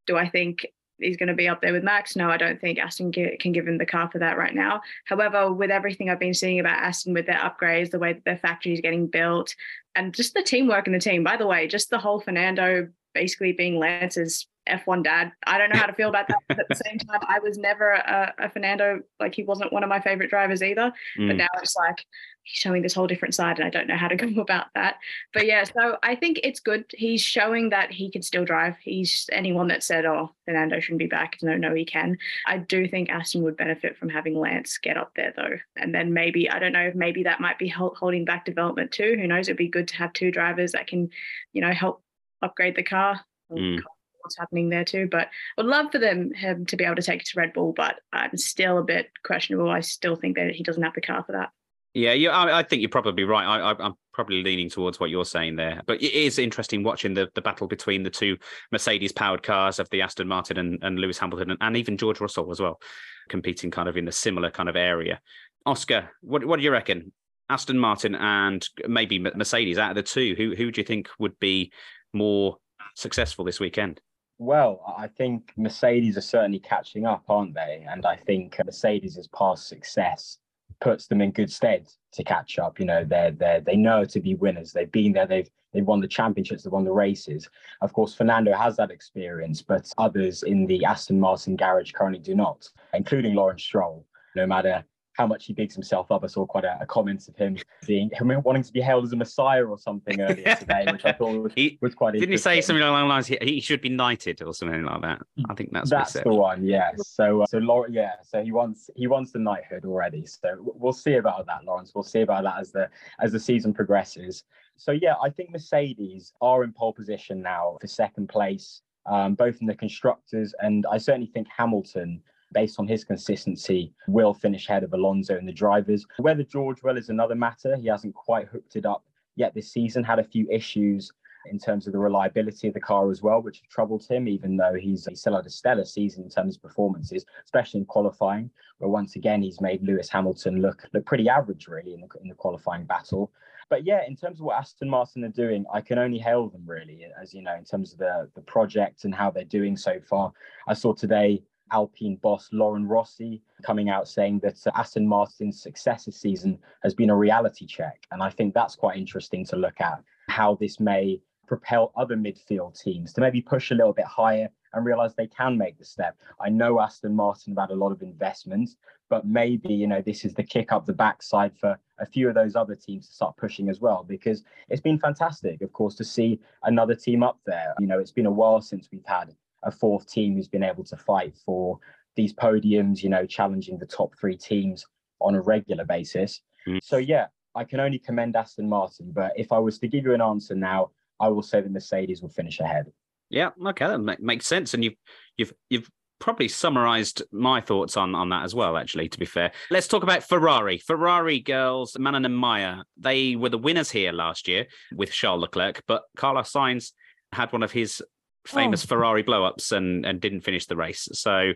[0.08, 0.66] Do I think
[1.00, 2.18] he's going to be up there with Max?
[2.18, 4.82] No, I don't think Aston can give him the car for that right now.
[5.06, 8.38] However, with everything I've been seeing about Aston with their upgrades, the way that their
[8.38, 9.56] factory is getting built,
[9.96, 13.54] and just the teamwork in the team, by the way, just the whole Fernando basically
[13.54, 15.32] being Lance's F1 dad.
[15.46, 16.40] I don't know how to feel about that.
[16.48, 19.84] But at the same time, I was never a, a Fernando, like he wasn't one
[19.84, 20.92] of my favorite drivers either.
[21.18, 21.38] But Mm.
[21.38, 22.04] now it's like
[22.44, 24.96] he's showing this whole different side and I don't know how to go about that.
[25.34, 26.86] But yeah, so I think it's good.
[26.92, 28.76] He's showing that he can still drive.
[28.82, 31.38] He's anyone that said, oh, Fernando shouldn't be back.
[31.42, 32.18] No, no, he can.
[32.48, 35.58] I do think Aston would benefit from having Lance get up there though.
[35.78, 39.16] And then maybe, I don't know if maybe that might be holding back development too.
[39.20, 39.48] Who knows?
[39.48, 41.10] It'd be good to have two drivers that can,
[41.54, 42.02] you know, help
[42.42, 43.22] upgrade the car.
[43.52, 43.82] Mm.
[44.26, 47.04] What's happening there too, but I would love for them him to be able to
[47.04, 49.70] take it to Red Bull, but I'm still a bit questionable.
[49.70, 51.52] I still think that he doesn't have the car for that.
[51.94, 53.46] Yeah, yeah, I, I think you're probably right.
[53.46, 55.84] I, I, I'm probably leaning towards what you're saying there.
[55.86, 58.36] But it is interesting watching the, the battle between the two
[58.72, 62.20] Mercedes powered cars of the Aston Martin and, and Lewis Hamilton and, and even George
[62.20, 62.82] Russell as well,
[63.30, 65.22] competing kind of in a similar kind of area.
[65.68, 67.14] Oscar, what, what do you reckon?
[67.50, 71.40] Aston Martin and maybe Mercedes out of the two, who who do you think would
[71.40, 71.72] be
[72.12, 72.58] more
[72.96, 74.02] successful this weekend?
[74.38, 77.86] Well, I think Mercedes are certainly catching up, aren't they?
[77.90, 80.40] And I think Mercedes' past success
[80.82, 82.80] puts them in good stead to catch up.
[82.80, 84.74] You know, they're they they know to be winners.
[84.74, 85.26] They've been there.
[85.26, 86.64] They've they've won the championships.
[86.64, 87.50] They've won the races.
[87.82, 92.36] Of course, Fernando has that experience, but others in the Aston Martin garage currently do
[92.36, 94.06] not, including Lawrence Stroll.
[94.36, 94.84] No matter
[95.18, 98.10] how much he bigs himself up, I saw quite a, a comment of him being
[98.14, 101.42] him wanting to be hailed as a messiah or something earlier today, which I thought
[101.42, 102.14] was, He, was quite.
[102.14, 103.28] didn't he say something along the lines?
[103.28, 105.22] He, he should be knighted or something like that.
[105.50, 107.08] I think that's, That's the one, yes.
[107.08, 108.14] So, uh, so Laura, yeah.
[108.24, 110.26] So he wants he wants the knighthood already.
[110.26, 111.94] So we'll see about that, Lawrence.
[111.96, 114.44] We'll see about that as the as the season progresses.
[114.78, 119.62] So yeah, I think Mercedes are in pole position now for second place, um, both
[119.62, 122.22] in the constructors, and I certainly think Hamilton.
[122.56, 126.06] Based on his consistency, will finish ahead of Alonso in the drivers.
[126.18, 127.76] Whether George will is another matter.
[127.76, 129.04] He hasn't quite hooked it up
[129.36, 130.06] yet this season.
[130.06, 131.12] Had a few issues
[131.48, 134.58] in terms of the reliability of the car as well, which have troubled him, even
[134.58, 138.50] though he's he still had a stellar season in terms of performances, especially in qualifying,
[138.78, 142.30] where once again he's made Lewis Hamilton look look pretty average really in the, in
[142.30, 143.32] the qualifying battle.
[143.70, 146.64] But yeah, in terms of what Aston Martin are doing, I can only hail them
[146.66, 150.00] really, as you know, in terms of the the project and how they're doing so
[150.10, 150.32] far.
[150.68, 156.06] I saw today Alpine boss Laurent Rossi coming out saying that uh, Aston Martin's success
[156.06, 158.06] this season has been a reality check.
[158.12, 162.80] And I think that's quite interesting to look at how this may propel other midfield
[162.80, 166.18] teams to maybe push a little bit higher and realize they can make the step.
[166.42, 168.76] I know Aston Martin have had a lot of investments,
[169.10, 172.36] but maybe, you know, this is the kick up the backside for a few of
[172.36, 176.04] those other teams to start pushing as well, because it's been fantastic, of course, to
[176.04, 177.74] see another team up there.
[177.80, 179.34] You know, it's been a while since we've had
[179.66, 181.80] a fourth team who's been able to fight for
[182.16, 184.86] these podiums, you know, challenging the top three teams
[185.20, 186.42] on a regular basis.
[186.68, 186.80] Mm.
[186.82, 189.12] So, yeah, I can only commend Aston Martin.
[189.12, 192.22] But if I was to give you an answer now, I will say that Mercedes
[192.22, 192.92] will finish ahead.
[193.30, 194.74] Yeah, okay, that ma- makes sense.
[194.74, 194.96] And you've
[195.38, 198.78] you've you've probably summarized my thoughts on on that as well.
[198.78, 200.78] Actually, to be fair, let's talk about Ferrari.
[200.78, 205.84] Ferrari girls, Manon and Maya, they were the winners here last year with Charles Leclerc,
[205.88, 206.92] but Carlos Sainz
[207.32, 208.04] had one of his
[208.46, 208.88] famous Oh.
[208.88, 211.08] Ferrari blowups and and didn't finish the race.
[211.14, 211.54] So,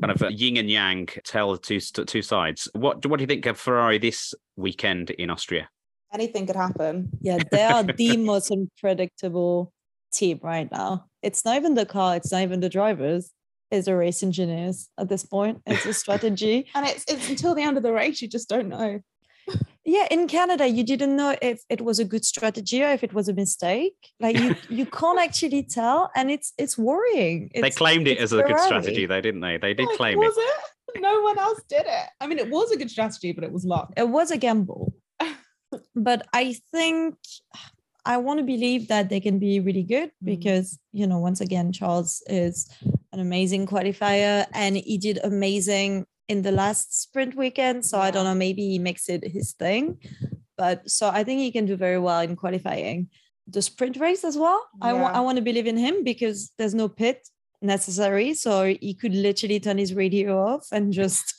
[0.00, 2.68] kind of a yin and yang tell the two two sides.
[2.74, 5.68] What what do you think of Ferrari this weekend in Austria?
[6.12, 7.10] Anything could happen.
[7.20, 9.72] Yeah, they are the most unpredictable
[10.12, 11.06] team right now.
[11.22, 13.30] It's not even the car, it's not even the drivers,
[13.70, 15.62] it's the race engineers at this point.
[15.66, 16.68] It's a strategy.
[16.74, 19.00] And it's it's until the end of the race, you just don't know.
[19.84, 23.12] Yeah, in Canada, you didn't know if it was a good strategy or if it
[23.12, 23.94] was a mistake.
[24.20, 27.50] Like you, you can't actually tell, and it's it's worrying.
[27.60, 29.56] they claimed it as a good strategy, though, didn't they?
[29.58, 30.40] They did Like, claim was it.
[30.96, 31.00] it?
[31.02, 32.06] No one else did it.
[32.20, 33.92] I mean, it was a good strategy, but it was luck.
[33.96, 34.92] it was a gamble
[35.94, 37.14] but i think
[38.04, 40.26] i want to believe that they can be really good Mhm.
[40.32, 42.68] because you know once again charles is
[43.12, 48.24] an amazing qualifier and he did amazing in the last sprint weekend so i don't
[48.24, 49.98] know maybe he makes it his thing.
[50.56, 53.08] But so i think he can do very well in qualifying.
[53.48, 56.74] The sprint race as well i want i want to believe in him because there's
[56.74, 57.26] no pit
[57.60, 61.34] necessary so he could literally turn his radio off and just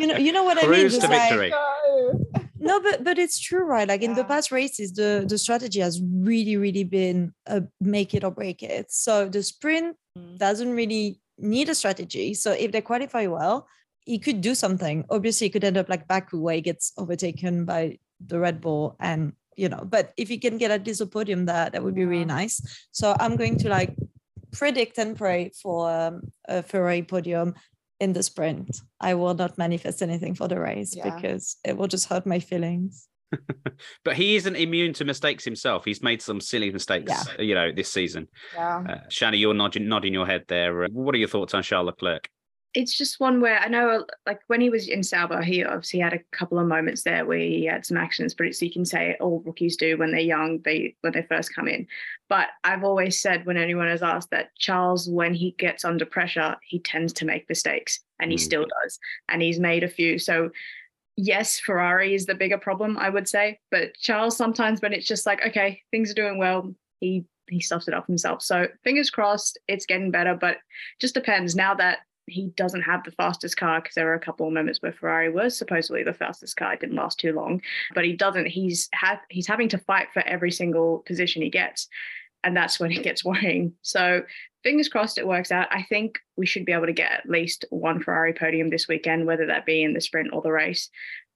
[0.00, 0.70] you know you know what i mean?
[0.70, 1.50] Cruise to Just like- victory.
[1.50, 2.20] No.
[2.58, 3.88] no but but it's true right?
[3.88, 6.00] Like in the past races the the strategy has
[6.30, 8.86] really really been a make it or break it.
[8.90, 10.36] So the sprint Mm.
[10.38, 12.34] doesn't really need a strategy.
[12.34, 13.68] So if they qualify well
[14.08, 17.64] he could do something obviously he could end up like baku where he gets overtaken
[17.64, 17.82] by
[18.26, 21.44] the red bull and you know but if he can get at least a podium
[21.46, 22.56] that that would be really nice
[22.90, 23.94] so i'm going to like
[24.52, 27.54] predict and pray for um, a ferrari podium
[28.00, 31.14] in the sprint i will not manifest anything for the race Yeah.
[31.14, 33.08] because it will just hurt my feelings
[34.04, 35.84] but he isn't immune to mistakes himself.
[35.84, 37.42] He's made some silly mistakes, Yeah.
[37.42, 38.26] you know, this season.
[38.54, 38.84] Yeah.
[38.88, 40.84] Uh, Shani, you're nodding, nodding your head there.
[40.84, 42.26] Uh, what are your thoughts on Charles Leclerc?
[42.74, 46.12] It's just one where I know, like when he was in Sauber, he obviously had
[46.12, 49.16] a couple of moments there where he had some accidents, but it's you can say
[49.20, 51.86] all rookies do when they're young, they when they first come in.
[52.28, 56.56] But I've always said when anyone has asked that Charles, when he gets under pressure,
[56.62, 58.42] he tends to make mistakes, and he Mm.
[58.42, 60.18] still does, and he's made a few.
[60.18, 60.50] So
[61.16, 65.26] yes, Ferrari is the bigger problem, I would say, but Charles sometimes when it's just
[65.26, 68.42] like okay, things are doing well, he he stuffs it up himself.
[68.42, 70.58] So fingers crossed, it's getting better, but
[71.00, 74.46] just depends now that he doesn't have the fastest car because there were a couple
[74.46, 76.72] of moments where Ferrari was supposedly the fastest car.
[76.74, 77.60] It didn't last too long,
[77.94, 78.46] but he doesn't.
[78.46, 81.88] He's ha- he's having to fight for every single position he gets,
[82.44, 83.72] and that's when it gets worrying.
[83.82, 84.22] So
[84.62, 85.68] fingers crossed it works out.
[85.70, 89.26] I think we should be able to get at least one Ferrari podium this weekend,
[89.26, 90.90] whether that be in the sprint or the race.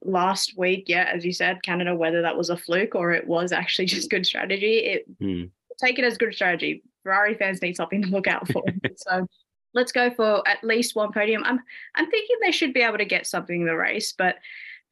[0.04, 3.52] Last week, yeah, as you said, Canada, whether that was a fluke or it was
[3.52, 5.44] actually just good strategy, it Hmm.
[5.80, 6.82] take it as good strategy.
[7.04, 8.62] Ferrari fans need something to look out for.
[8.96, 9.26] so
[9.74, 11.42] let's go for at least one podium.
[11.44, 11.60] I'm
[11.94, 14.36] I'm thinking they should be able to get something in the race, but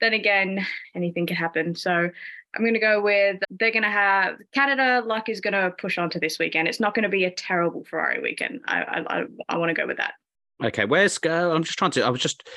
[0.00, 1.74] then again, anything can happen.
[1.74, 2.10] So
[2.54, 5.02] I'm going to go with they're going to have Canada.
[5.06, 6.68] Luck is going to push on to this weekend.
[6.68, 8.60] It's not going to be a terrible Ferrari weekend.
[8.66, 10.14] I I, I, I want to go with that.
[10.62, 12.02] Okay, where's uh, I'm just trying to.
[12.02, 12.48] I was just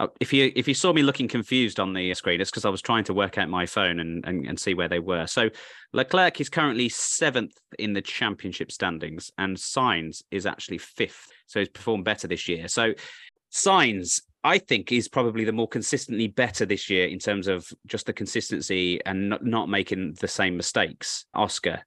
[0.00, 2.70] Oh, if you if you saw me looking confused on the screen, it's because I
[2.70, 5.26] was trying to work out my phone and, and and see where they were.
[5.26, 5.50] So
[5.92, 11.28] Leclerc is currently seventh in the championship standings, and Sainz is actually fifth.
[11.46, 12.66] So he's performed better this year.
[12.66, 12.94] So
[13.52, 18.06] Sainz, I think, is probably the more consistently better this year in terms of just
[18.06, 21.26] the consistency and not, not making the same mistakes.
[21.34, 21.84] Oscar,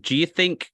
[0.00, 0.70] do you think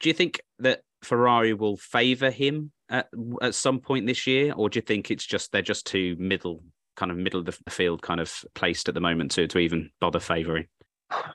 [0.00, 3.08] do you think that Ferrari will favour him at,
[3.40, 6.62] at some point this year, or do you think it's just they're just too middle,
[6.94, 9.90] kind of middle of the field, kind of placed at the moment to to even
[10.00, 10.68] bother favouring?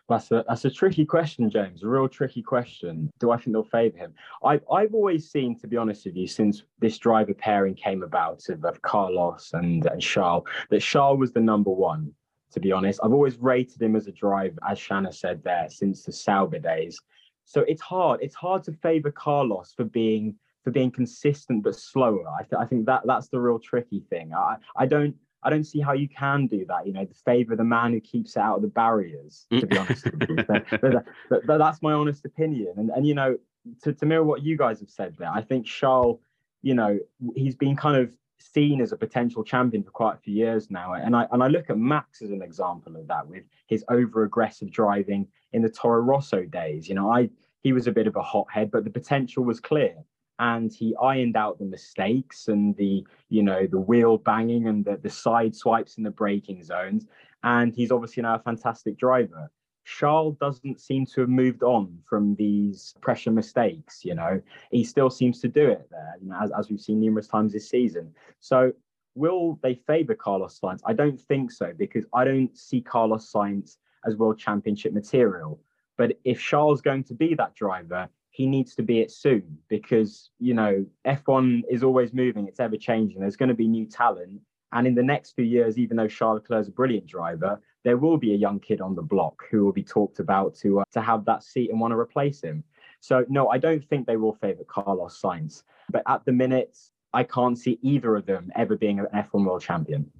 [0.09, 1.83] That's a that's a tricky question, James.
[1.83, 3.11] A real tricky question.
[3.19, 4.13] Do I think they'll favour him?
[4.43, 8.47] I've I've always seen, to be honest with you, since this driver pairing came about
[8.49, 12.11] of, of Carlos and, and Charles, that Charles was the number one.
[12.53, 16.03] To be honest, I've always rated him as a driver, as Shanna said there, since
[16.03, 16.97] the Sauber days.
[17.45, 18.21] So it's hard.
[18.21, 20.35] It's hard to favour Carlos for being
[20.67, 22.27] for being consistent but slower.
[22.27, 24.33] I, th- I think that that's the real tricky thing.
[24.33, 26.85] I I don't I don't see how you can do that.
[26.85, 29.45] You know, to favour the man who keeps it out of the barriers.
[29.49, 30.45] To be honest with you, mm.
[30.45, 32.73] but, but, but, but that's my honest opinion.
[32.75, 33.37] And and you know,
[33.83, 36.19] to, to mirror what you guys have said there, I think Charles,
[36.63, 36.99] you know,
[37.33, 40.95] he's been kind of seen as a potential champion for quite a few years now.
[40.95, 44.23] And I and I look at Max as an example of that with his over
[44.23, 46.89] aggressive driving in the Toro Rosso days.
[46.89, 47.29] You know, I
[47.63, 49.95] he was a bit of a hothead, but the potential was clear.
[50.39, 54.97] And he ironed out the mistakes and the, you know, the wheel banging and the,
[54.97, 57.07] the side swipes in the braking zones.
[57.43, 59.51] And he's obviously now a fantastic driver.
[59.85, 64.03] Charles doesn't seem to have moved on from these pressure mistakes.
[64.03, 66.99] You know, he still seems to do it there, you know, as, as we've seen
[66.99, 68.13] numerous times this season.
[68.39, 68.73] So,
[69.15, 70.81] will they favour Carlos Sainz?
[70.85, 75.59] I don't think so because I don't see Carlos Sainz as world championship material.
[75.97, 79.57] But if Charles is going to be that driver, he needs to be it soon
[79.67, 83.19] because you know F1 is always moving, it's ever changing.
[83.19, 84.39] There's going to be new talent,
[84.73, 87.97] and in the next few years, even though Charles Leclerc is a brilliant driver, there
[87.97, 90.83] will be a young kid on the block who will be talked about to uh,
[90.91, 92.63] to have that seat and want to replace him.
[92.99, 96.77] So no, I don't think they will favour Carlos Sainz, but at the minute,
[97.13, 100.11] I can't see either of them ever being an F1 world champion.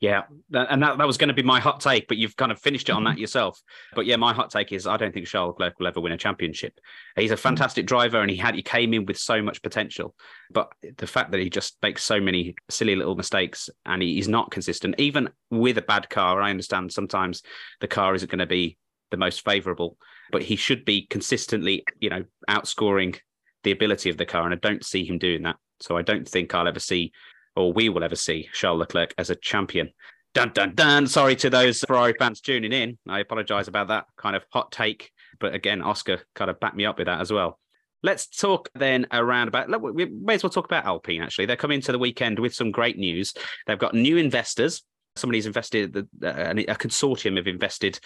[0.00, 2.58] Yeah, and that, that was going to be my hot take, but you've kind of
[2.58, 3.20] finished it on that mm-hmm.
[3.20, 3.60] yourself.
[3.94, 6.18] But yeah, my hot take is I don't think Charles Leclerc will ever win a
[6.18, 6.78] championship.
[7.16, 7.40] He's a mm.
[7.40, 10.14] fantastic driver, and he had he came in with so much potential,
[10.50, 14.28] but the fact that he just makes so many silly little mistakes and he, he's
[14.28, 16.42] not consistent, even with a bad car.
[16.42, 17.42] I understand sometimes
[17.80, 18.78] the car isn't going to be
[19.10, 19.96] the most favourable,
[20.32, 23.18] but he should be consistently, you know, outscoring
[23.62, 25.56] the ability of the car, and I don't see him doing that.
[25.80, 27.12] So I don't think I'll ever see
[27.56, 29.90] or we will ever see Charles Leclerc as a champion.
[30.34, 31.06] Dun dun dun.
[31.06, 32.98] Sorry to those Ferrari fans tuning in.
[33.08, 35.10] I apologize about that kind of hot take.
[35.40, 37.58] But again, Oscar kind of backed me up with that as well.
[38.02, 41.46] Let's talk then around about, we may as well talk about Alpine actually.
[41.46, 43.34] They're coming to the weekend with some great news.
[43.66, 44.82] They've got new investors.
[45.14, 48.00] Somebody's invested, uh, a consortium have invested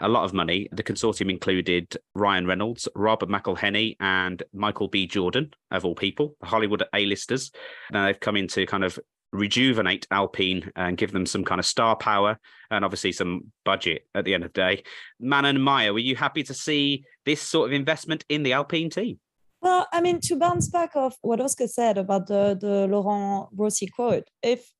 [0.00, 0.68] a lot of money.
[0.72, 5.06] The consortium included Ryan Reynolds, Rob McElhenney, and Michael B.
[5.06, 7.50] Jordan, of all people, Hollywood A-listers.
[7.92, 8.98] Now they've come in to kind of
[9.32, 12.38] rejuvenate Alpine and give them some kind of star power
[12.70, 14.82] and obviously some budget at the end of the day.
[15.20, 18.90] Manon and Maya, were you happy to see this sort of investment in the Alpine
[18.90, 19.18] team?
[19.60, 23.88] Well, I mean, to bounce back off what Oscar said about the, the Laurent Rossi
[23.88, 24.70] quote, if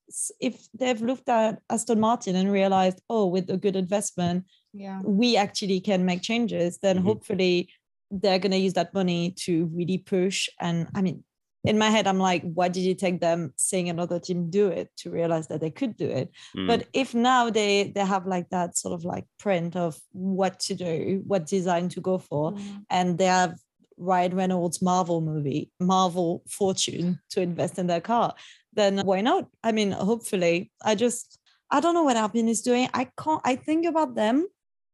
[0.40, 4.44] if they've looked at Aston Martin and realized, oh, with a good investment,
[4.78, 5.00] Yeah.
[5.02, 7.04] we actually can make changes, then Mhm.
[7.04, 7.68] hopefully
[8.10, 10.48] they're going to use that money to really push.
[10.60, 11.24] And I mean,
[11.64, 14.88] in my head, I'm like, why did it take them seeing another team do it
[14.98, 16.30] to realize that they could do it?
[16.56, 16.66] Mm.
[16.68, 20.74] But if now they they have like that sort of like print of what to
[20.74, 22.54] do, what design to go for,
[22.88, 23.58] and they have
[23.98, 28.34] Ryan Reynolds Marvel movie, Marvel fortune to invest in their car,
[28.72, 29.48] then why not?
[29.64, 31.38] I mean, hopefully, I just
[31.70, 32.88] I don't know what Alpine is doing.
[32.94, 33.42] I can't.
[33.44, 34.46] I think about them,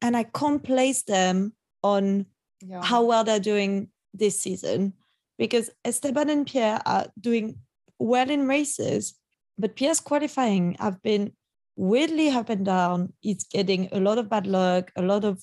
[0.05, 2.27] and I can't place them on
[2.61, 2.83] Yeah.
[2.85, 4.93] how well they're doing this season
[5.39, 7.59] because Esteban and Pierre are doing
[7.99, 9.15] well in races,
[9.59, 11.33] but Pierre's qualifying have been
[11.77, 13.13] weirdly up and down.
[13.21, 15.43] He's getting a lot of bad luck, a lot of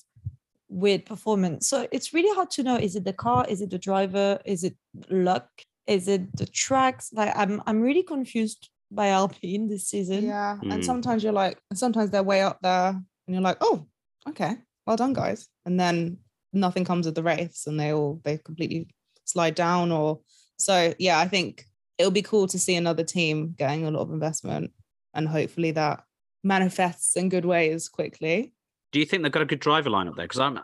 [0.68, 1.68] weird performance.
[1.68, 4.64] So it's really hard to know is it the car, is it the driver, is
[4.64, 4.76] it
[5.10, 5.48] luck,
[5.86, 7.12] is it the tracks?
[7.12, 10.26] Like I'm I'm really confused by Alpine this season.
[10.26, 10.58] Yeah.
[10.62, 10.72] Mm.
[10.72, 13.86] And sometimes you're like, and sometimes they're way up there and you're like, oh,
[14.28, 14.56] okay,
[14.86, 15.48] well done, guys.
[15.64, 16.18] And then
[16.52, 18.88] nothing comes of the race and they all, they completely
[19.24, 20.20] slide down or
[20.58, 20.94] so.
[20.98, 21.66] Yeah, I think
[21.98, 24.72] it'll be cool to see another team getting a lot of investment
[25.14, 26.04] and hopefully that
[26.42, 28.52] manifests in good ways quickly.
[28.92, 30.26] Do you think they've got a good driver lineup there?
[30.26, 30.60] Because I'm,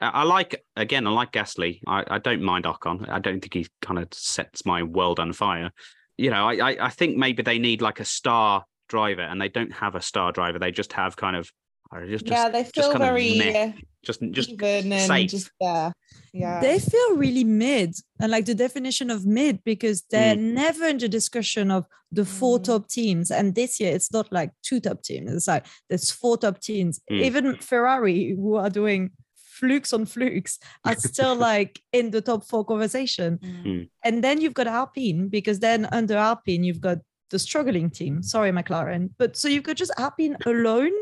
[0.00, 1.80] I like again, I like Gasly.
[1.86, 3.08] I, I don't mind Ocon.
[3.08, 5.70] I don't think he kind of sets my world on fire.
[6.18, 9.72] You know, I I think maybe they need like a star driver, and they don't
[9.72, 10.58] have a star driver.
[10.58, 11.50] They just have kind of,
[11.92, 13.72] I just, yeah, just they feel kind of very meh.
[14.04, 15.30] just just even and safe.
[15.30, 15.92] just there.
[16.32, 16.60] Yeah.
[16.60, 21.08] They feel really mid and like the definition of mid because they're never in the
[21.08, 22.64] discussion of the four Mm.
[22.64, 23.30] top teams.
[23.30, 25.32] And this year it's not like two top teams.
[25.32, 27.00] It's like there's four top teams.
[27.10, 27.20] Mm.
[27.22, 32.64] Even Ferrari, who are doing flukes on flukes, are still like in the top four
[32.64, 33.38] conversation.
[33.38, 33.88] Mm.
[34.04, 36.98] And then you've got Alpine because then under Alpine you've got
[37.30, 38.22] the struggling team.
[38.22, 39.10] Sorry, McLaren.
[39.18, 40.92] But so you've got just Alpine alone,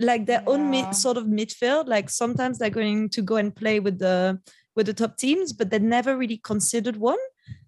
[0.00, 1.88] like their own mid sort of midfield.
[1.88, 4.40] Like sometimes they're going to go and play with the
[4.76, 7.18] with the top teams, but they never really considered one.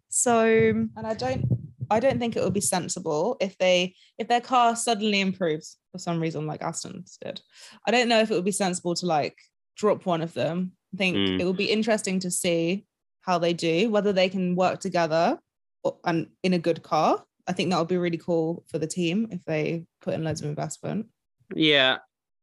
[0.09, 1.45] So and I don't
[1.91, 5.99] I don't think it would be sensible if they if their car suddenly improves for
[5.99, 7.41] some reason like Aston's did.
[7.87, 9.37] I don't know if it would be sensible to like
[9.77, 10.73] drop one of them.
[10.95, 11.41] I think Mm.
[11.41, 12.87] it would be interesting to see
[13.21, 15.39] how they do, whether they can work together
[15.85, 17.25] or, and in a good car.
[17.47, 20.41] I think that would be really cool for the team if they put in loads
[20.43, 21.07] of investment.
[21.55, 21.99] Yeah,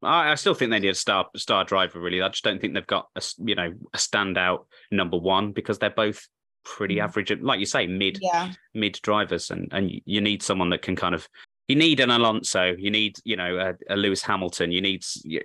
[0.06, 2.00] I, I still think they need a star star driver.
[2.00, 5.80] Really, I just don't think they've got a you know a standout number one because
[5.80, 6.28] they're both
[6.66, 7.04] pretty Mm.
[7.04, 7.32] average.
[7.42, 8.52] Like you say, mid Yeah.
[8.74, 11.28] mid drivers, and and you need someone that can kind of.
[11.70, 12.76] You need an Alonso.
[12.78, 13.58] You need you know
[13.90, 14.72] a, a Lewis Hamilton.
[14.72, 15.42] You need you,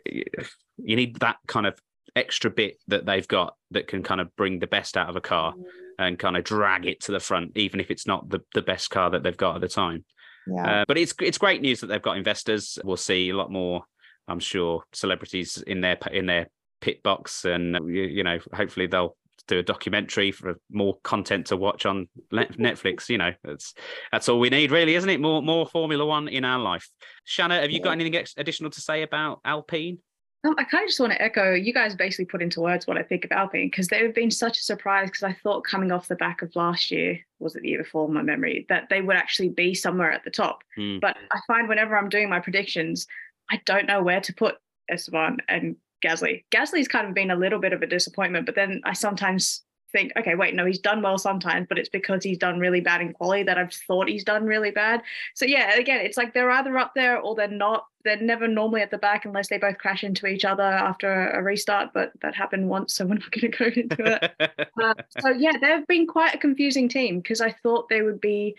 [0.76, 1.78] you need that kind of
[2.16, 5.20] extra bit that they've got that can kind of bring the best out of a
[5.20, 5.54] car
[5.98, 8.90] and kind of drag it to the front, even if it's not the, the best
[8.90, 10.04] car that they've got at the time.
[10.46, 10.80] Yeah.
[10.80, 12.78] Uh, but it's it's great news that they've got investors.
[12.82, 13.82] We'll see a lot more,
[14.28, 16.48] I'm sure, celebrities in their in their
[16.80, 21.46] pit box, and uh, you, you know, hopefully they'll do a documentary for more content
[21.46, 23.08] to watch on Netflix.
[23.08, 23.74] You know, that's
[24.12, 25.20] that's all we need, really, isn't it?
[25.20, 26.88] More more Formula One in our life.
[27.24, 29.98] Shanna, have you got anything additional to say about Alpine?
[30.44, 32.96] Um, I kind of just want to echo you guys basically put into words what
[32.96, 36.06] I think of Alpine because they've been such a surprise because I thought coming off
[36.06, 39.16] the back of last year, was it the year before my memory, that they would
[39.16, 40.62] actually be somewhere at the top.
[40.76, 40.98] Hmm.
[41.00, 43.08] But I find whenever I'm doing my predictions,
[43.50, 44.56] I don't know where to put
[44.88, 46.44] Esteban and Gasly.
[46.50, 50.12] Gasly's kind of been a little bit of a disappointment, but then I sometimes think,
[50.18, 53.12] okay, wait, no, he's done well sometimes, but it's because he's done really bad in
[53.12, 55.02] quality that I've thought he's done really bad.
[55.34, 57.86] So yeah, again, it's like they're either up there or they're not.
[58.04, 61.42] They're never normally at the back unless they both crash into each other after a
[61.42, 64.64] restart, but that happened once, so we're not going to go into it.
[64.80, 68.54] Uh, so yeah, they've been quite a confusing team because I thought they would be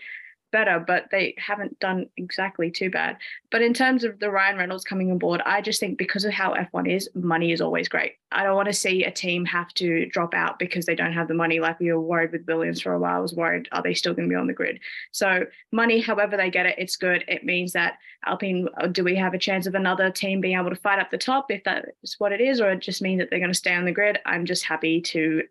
[0.50, 3.16] better, but they haven't done exactly too bad.
[3.50, 6.32] But in terms of the Ryan Reynolds coming on board, I just think because of
[6.32, 8.14] how F1 is, money is always great.
[8.32, 11.28] I don't want to see a team have to drop out because they don't have
[11.28, 11.60] the money.
[11.60, 13.16] Like we were worried with Williams for a while.
[13.16, 14.80] I was worried, are they still going to be on the grid?
[15.10, 17.24] So money, however they get it, it's good.
[17.26, 20.70] It means that Alpine, uh, do we have a chance of another team being able
[20.70, 23.20] to fight up the top if that is what it is, or it just means
[23.20, 24.18] that they're going to stay on the grid?
[24.26, 25.42] I'm just happy to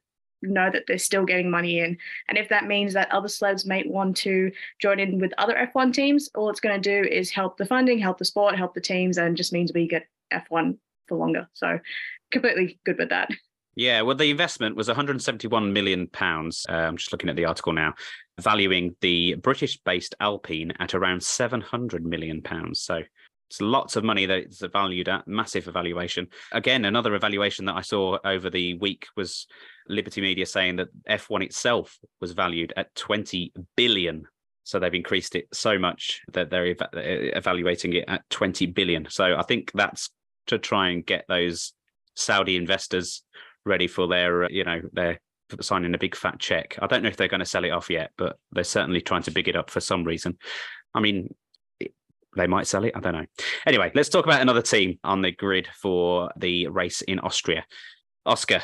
[0.42, 1.98] know that they're still getting money in.
[2.28, 5.94] And if that means that other sleds may want to join in with other F1
[5.94, 8.82] teams, all it's going to do is help the funding, help the sport, help the
[8.82, 11.48] teams, and just means we get F1 for longer.
[11.54, 11.80] So
[12.32, 13.30] completely good with that.
[13.76, 16.66] Yeah, well, the investment was 171 million pounds.
[16.68, 17.94] Uh, I'm just looking at the article now,
[18.40, 22.82] valuing the British-based Alpine at around 700 million pounds.
[22.82, 23.04] So
[23.50, 26.28] it's lots of money that it's valued at, massive evaluation.
[26.52, 29.48] Again, another evaluation that I saw over the week was
[29.88, 34.28] Liberty Media saying that F1 itself was valued at 20 billion.
[34.64, 39.08] So they've increased it so much that they're eva- evaluating it at 20 billion.
[39.10, 40.12] So I think that's
[40.48, 41.74] to try and get those
[42.16, 43.24] Saudi investors
[43.66, 45.20] ready for their, uh, you know, their
[45.60, 46.78] signing a big fat check.
[46.80, 49.24] I don't know if they're going to sell it off yet, but they're certainly trying
[49.24, 50.38] to big it up for some reason.
[50.94, 51.34] I mean,
[52.36, 52.96] they might sell it.
[52.96, 53.26] I don't know.
[53.66, 57.66] Anyway, let's talk about another team on the grid for the race in Austria.
[58.26, 58.62] Oscar,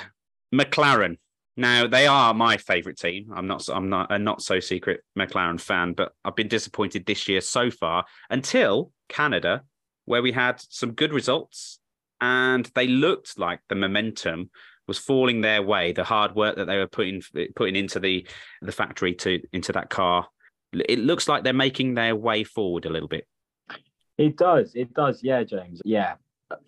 [0.54, 1.18] McLaren.
[1.58, 3.32] Now they are my favourite team.
[3.34, 3.68] I'm not.
[3.70, 7.72] I'm not a not so secret McLaren fan, but I've been disappointed this year so
[7.72, 9.64] far until Canada,
[10.04, 11.80] where we had some good results,
[12.20, 14.50] and they looked like the momentum
[14.88, 15.94] was falling their way.
[15.94, 17.22] The hard work that they were putting
[17.56, 18.28] putting into the
[18.62, 20.28] the factory to into that car,
[20.74, 23.26] it looks like they're making their way forward a little bit.
[24.18, 24.74] It does.
[24.76, 25.24] It does.
[25.24, 25.82] Yeah, James.
[25.84, 26.16] Yeah.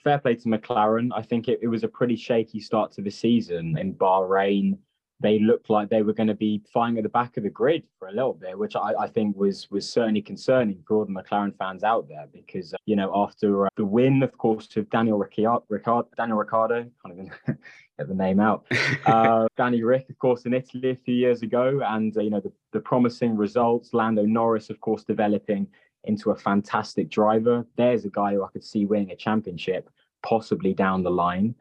[0.03, 1.09] Fair play to McLaren.
[1.15, 4.77] I think it, it was a pretty shaky start to the season in Bahrain.
[5.19, 7.83] They looked like they were going to be flying at the back of the grid
[7.97, 11.11] for a little bit, which I, I think was was certainly concerning for all the
[11.11, 14.87] McLaren fans out there because uh, you know after uh, the win, of course, of
[14.91, 17.31] Daniel Ricciardo, Ricciardo Daniel Ricciardo, can't even
[17.97, 18.65] get the name out.
[19.05, 22.41] Uh, Danny Ric, of course, in Italy a few years ago, and uh, you know
[22.41, 23.93] the, the promising results.
[23.93, 25.65] Lando Norris, of course, developing
[26.07, 27.65] into a fantastic driver.
[27.75, 29.89] There's a guy who I could see winning a championship,
[30.23, 31.55] possibly down the line.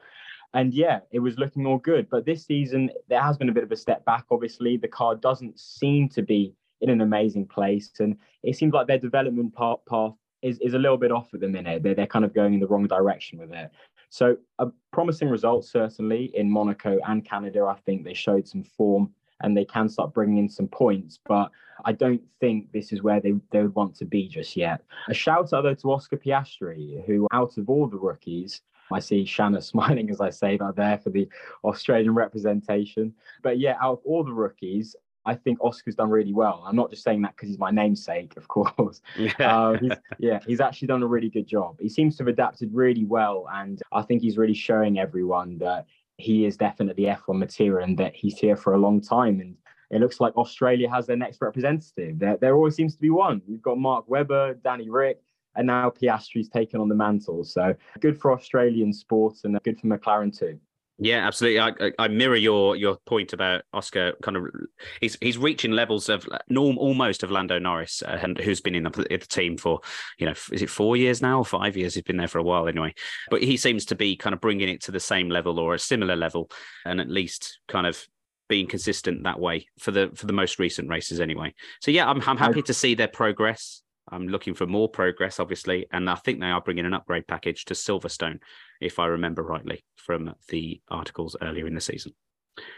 [0.54, 2.08] And yeah, it was looking all good.
[2.08, 4.76] But this season, there has been a bit of a step back, obviously.
[4.76, 7.90] The car doesn't seem to be in an amazing place.
[8.00, 11.40] And it seems like their development path, path is, is a little bit off at
[11.40, 11.82] the minute.
[11.82, 13.70] They're, they're kind of going in the wrong direction with it.
[14.08, 17.64] So, a promising result, certainly in Monaco and Canada.
[17.64, 19.10] I think they showed some form
[19.42, 21.18] and they can start bringing in some points.
[21.26, 21.50] But
[21.84, 24.82] I don't think this is where they, they would want to be just yet.
[25.08, 29.24] A shout out though to Oscar Piastri, who out of all the rookies, I see
[29.24, 31.28] Shanna smiling as I say that there for the
[31.64, 33.14] Australian representation.
[33.42, 36.62] But yeah, out of all the rookies, I think Oscar's done really well.
[36.64, 39.02] I'm not just saying that because he's my namesake, of course.
[39.40, 41.78] uh, he's, yeah, he's actually done a really good job.
[41.80, 45.86] He seems to have adapted really well, and I think he's really showing everyone that
[46.18, 49.40] he is definitely F1 material and that he's here for a long time.
[49.40, 49.56] And
[49.90, 52.18] it looks like Australia has their next representative.
[52.18, 53.42] There, there always seems to be one.
[53.46, 55.20] We've got Mark Webber, Danny Ric,
[55.54, 57.44] and now Piastri's taken on the mantle.
[57.44, 60.58] So good for Australian sports and good for McLaren too.
[60.98, 61.60] Yeah, absolutely.
[61.60, 64.14] I, I mirror your your point about Oscar.
[64.22, 64.46] Kind of,
[65.00, 68.90] he's he's reaching levels of norm almost of Lando Norris, uh, who's been in the,
[68.90, 69.80] the, team for
[70.18, 71.94] you know is it four years now or five years?
[71.94, 72.94] He's been there for a while anyway.
[73.28, 75.78] But he seems to be kind of bringing it to the same level or a
[75.78, 76.50] similar level,
[76.86, 78.02] and at least kind of
[78.48, 81.52] being consistent that way for the for the most recent races anyway.
[81.82, 83.82] So yeah, I'm I'm happy to see their progress.
[84.10, 87.64] I'm looking for more progress, obviously, and I think they are bringing an upgrade package
[87.66, 88.38] to Silverstone,
[88.80, 92.12] if I remember rightly from the articles earlier in the season.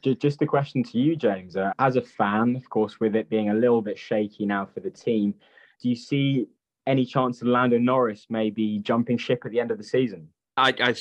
[0.03, 1.57] Just a question to you, James.
[1.57, 4.81] Uh, as a fan, of course, with it being a little bit shaky now for
[4.81, 5.35] the team,
[5.81, 6.47] do you see
[6.87, 10.29] any chance of Lando Norris maybe jumping ship at the end of the season?
[10.57, 10.95] I, I,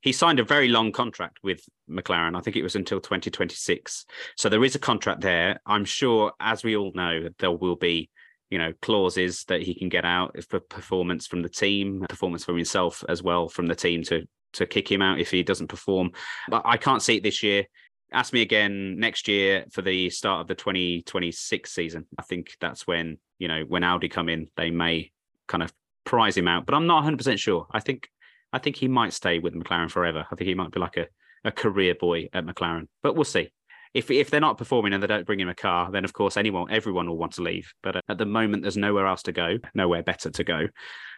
[0.00, 1.60] he signed a very long contract with
[1.90, 2.34] McLaren.
[2.34, 4.06] I think it was until 2026.
[4.36, 5.60] So there is a contract there.
[5.66, 8.08] I'm sure, as we all know, there will be
[8.50, 12.56] you know clauses that he can get out for performance from the team performance from
[12.56, 16.12] himself as well from the team to to kick him out if he doesn't perform.
[16.48, 17.64] But i can't see it this year.
[18.12, 22.06] Ask me again next year for the start of the 2026 season.
[22.18, 25.10] I think that's when you know when audi come in they may
[25.46, 25.72] kind of
[26.04, 27.66] prize him out but i'm not 100% sure.
[27.72, 28.08] I think
[28.52, 30.26] i think he might stay with mclaren forever.
[30.30, 31.06] I think he might be like a,
[31.44, 33.50] a career boy at mclaren but we'll see
[33.94, 36.36] if if they're not performing and they don't bring him a car, then of course
[36.36, 37.72] anyone everyone will want to leave.
[37.82, 40.68] But uh, at the moment, there's nowhere else to go, nowhere better to go,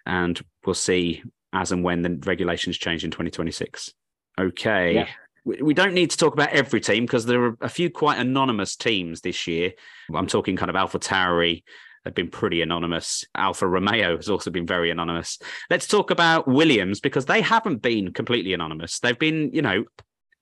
[0.07, 3.93] and we'll see as and when the regulations change in 2026.
[4.39, 4.95] Okay.
[4.95, 5.09] Yeah.
[5.45, 8.77] We don't need to talk about every team because there are a few quite anonymous
[8.77, 9.73] teams this year.
[10.13, 11.63] I'm talking kind of Alpha Tauri,
[12.09, 13.25] They've been pretty anonymous.
[13.35, 15.39] Alfa Romeo has also been very anonymous.
[15.69, 18.99] Let's talk about Williams because they haven't been completely anonymous.
[19.01, 19.85] They've been, you know,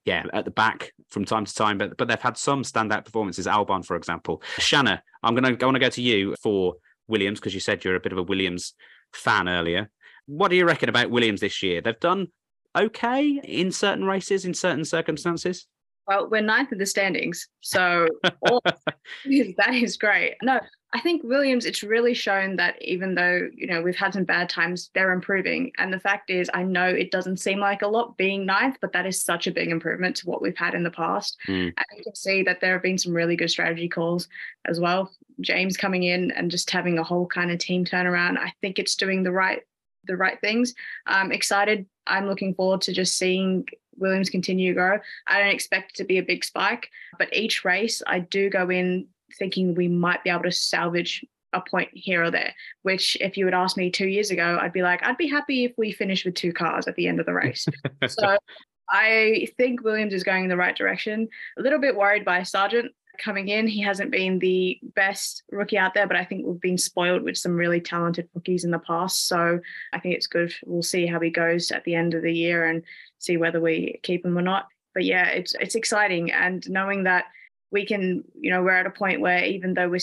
[0.07, 3.47] yeah, at the back from time to time, but but they've had some standout performances.
[3.47, 4.41] Albon, for example.
[4.59, 6.77] Shanna, I'm gonna I want to go to you for
[7.09, 8.75] Williams because you said you're a bit of a Williams
[9.13, 9.91] fan earlier.
[10.27, 11.81] What do you reckon about Williams this year?
[11.81, 12.29] They've done
[12.77, 15.67] okay in certain races, in certain circumstances.
[16.07, 18.07] Well, we're ninth in the standings, so
[18.49, 20.35] all, that is great.
[20.43, 20.61] No,
[20.93, 24.49] I think Williams, it's really shown that even though you know we've had some bad
[24.49, 25.73] times, they're improving.
[25.79, 28.93] And the fact is, I know it doesn't seem like a lot being ninth, but
[28.93, 31.37] that is such a big improvement to what we've had in the past.
[31.49, 31.73] Mm.
[31.77, 34.29] And you can see that there have been some really good strategy calls
[34.65, 35.11] as well.
[35.41, 38.39] James coming in and just having a whole kind of team turnaround.
[38.39, 39.63] I think it's doing the right
[40.07, 40.75] the right things.
[41.07, 41.87] I'm excited.
[42.07, 44.99] I'm looking forward to just seeing Williams continue to grow.
[45.27, 48.71] I don't expect it to be a big spike, but each race I do go
[48.71, 49.07] in
[49.39, 53.45] thinking we might be able to salvage a point here or there, which if you
[53.45, 56.25] had asked me two years ago, I'd be like, I'd be happy if we finish
[56.25, 57.67] with two cars at the end of the race.
[58.07, 58.37] so
[58.91, 61.29] I think Williams is going in the right direction.
[61.59, 63.67] A little bit worried by Sargent coming in.
[63.67, 67.37] He hasn't been the best rookie out there, but I think we've been spoiled with
[67.37, 69.29] some really talented rookies in the past.
[69.29, 69.61] So
[69.93, 70.53] I think it's good.
[70.65, 72.83] We'll see how he goes at the end of the year and
[73.19, 74.69] see whether we keep him or not.
[74.95, 77.27] But yeah, it's it's exciting and knowing that
[77.73, 80.01] we can, you know, we're at a point where even though we're,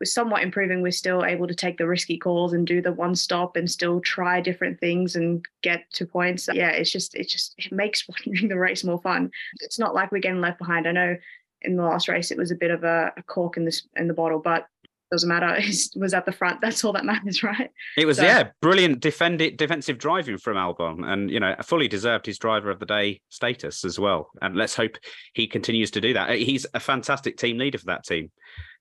[0.00, 3.16] we're somewhat improving, we're still able to take the risky calls and do the one
[3.16, 6.48] stop and still try different things and get to points.
[6.52, 9.30] Yeah, it's just, it just, it makes watching the race more fun.
[9.60, 10.86] It's not like we're getting left behind.
[10.86, 11.16] I know
[11.64, 14.08] in the last race it was a bit of a, a cork in this in
[14.08, 14.66] the bottle, but
[15.10, 15.60] doesn't matter.
[15.60, 16.60] He was at the front.
[16.60, 17.70] That's all that matters, right?
[17.96, 22.26] It was So- yeah, brilliant defend defensive driving from Albon, and you know fully deserved
[22.26, 24.30] his driver of the day status as well.
[24.42, 24.96] And let's hope
[25.34, 26.30] he continues to do that.
[26.30, 28.30] Uh, He's a fantastic team leader for that team.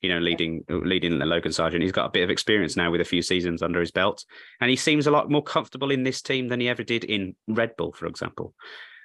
[0.02, 1.84] You know, leading leading the Logan Sargent.
[1.84, 4.26] He's got a bit of experience now with a few seasons under his belt,
[4.60, 7.36] and he seems a lot more comfortable in this team than he ever did in
[7.48, 8.54] Red Bull, for example.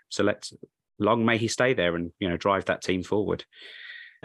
[0.09, 0.53] So let's
[0.99, 3.45] long may he stay there and you know drive that team forward.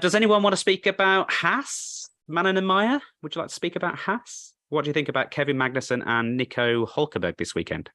[0.02, 3.00] Does anyone want to speak about Haas, Manon and Maya?
[3.22, 4.54] Would you like to speak about Haas?
[4.70, 7.92] What do you think about Kevin Magnussen and Nico Hulkenberg this weekend?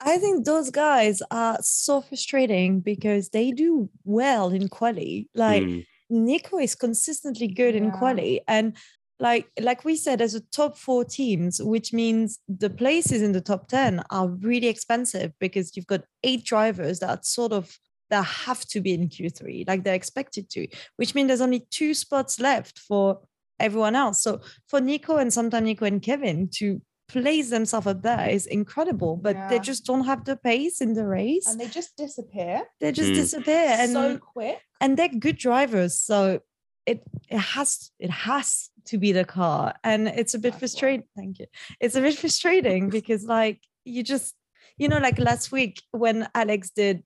[0.00, 5.28] I think those guys are so frustrating because they do well in quali.
[5.34, 7.98] Like Mm, Nico is consistently good in Yeah.
[7.98, 8.76] quali, and
[9.18, 13.40] like like we said, as a top four teams, which means the places in the
[13.40, 17.78] top ten are really expensive because you've got eight drivers that sort of
[18.12, 21.92] that have to be in Q3, like they're expected to, which means there's only two
[21.94, 23.20] spots left for
[23.58, 24.22] everyone else.
[24.22, 29.16] So for Nico and sometimes Nico and Kevin to place themselves up there is incredible,
[29.16, 31.46] but they just don't have the pace in the race.
[31.48, 33.20] and they just disappear they just Mm.
[33.22, 34.58] disappear and so quick.
[34.82, 36.40] and they're good drivers so
[36.86, 36.98] it
[37.36, 37.70] it has
[38.06, 38.48] it has
[38.90, 40.60] to be the car and it's a bit That's why.
[40.60, 41.46] frustrating thank you
[41.84, 44.34] it's a bit frustrating because like you just
[44.80, 46.96] you know like last week when alex did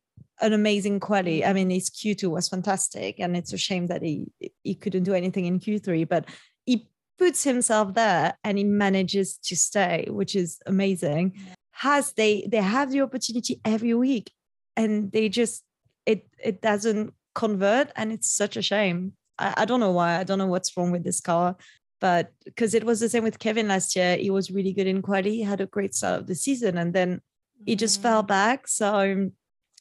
[0.41, 4.27] an amazing quali i mean his q2 was fantastic and it's a shame that he
[4.63, 6.27] he couldn't do anything in q3 but
[6.65, 11.33] he puts himself there and he manages to stay which is amazing.
[11.73, 14.31] Has they they have the opportunity every week
[14.77, 15.63] and they just
[16.05, 19.13] it it doesn't convert and it's such a shame.
[19.39, 20.19] I, I don't know why.
[20.19, 21.57] I don't know what's wrong with this car
[21.99, 24.17] but because it was the same with kevin last year.
[24.17, 26.93] He was really good in quali he had a great start of the season and
[26.93, 27.21] then
[27.65, 28.69] he just fell Mm, back.
[28.69, 29.31] So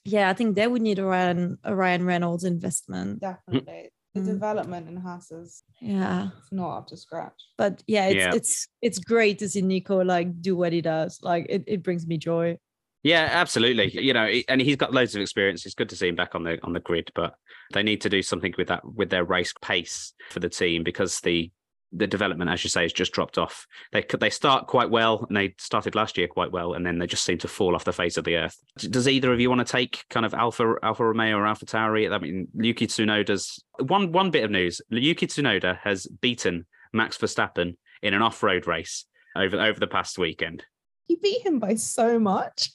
[0.05, 3.89] yeah i think they would need a ryan a ryan reynolds investment Definitely.
[4.13, 4.25] The Mm.
[4.27, 7.33] development in Haas is yeah not up to scratch.
[7.57, 8.33] but yeah it's Yeah.
[8.33, 12.07] it's it's great to see nico like do what he does like it, it brings
[12.07, 12.57] me joy
[13.03, 13.91] Yeah, absolutely.
[14.07, 15.63] You know, and he's got loads of experience.
[15.65, 17.35] It's good to see him back on the on the grid, but
[17.73, 21.19] they need to do something with that with their race pace for the team because
[21.19, 21.51] the
[21.95, 23.65] the development, as you say, has just dropped off.
[23.91, 27.07] They they start quite well, and they started last year quite well, and then they
[27.07, 28.57] just seem to fall off the face of the earth.
[28.77, 32.11] Does either of you want to take kind of Alpha Alfa Romeo or Alpha Tauri?
[32.11, 37.75] I mean, Yuki Tsunoda's one one bit of news: Yuki Tsunoda has beaten Max Verstappen
[38.01, 40.63] in an off road race over over the past weekend.
[41.07, 42.71] He beat him by so much.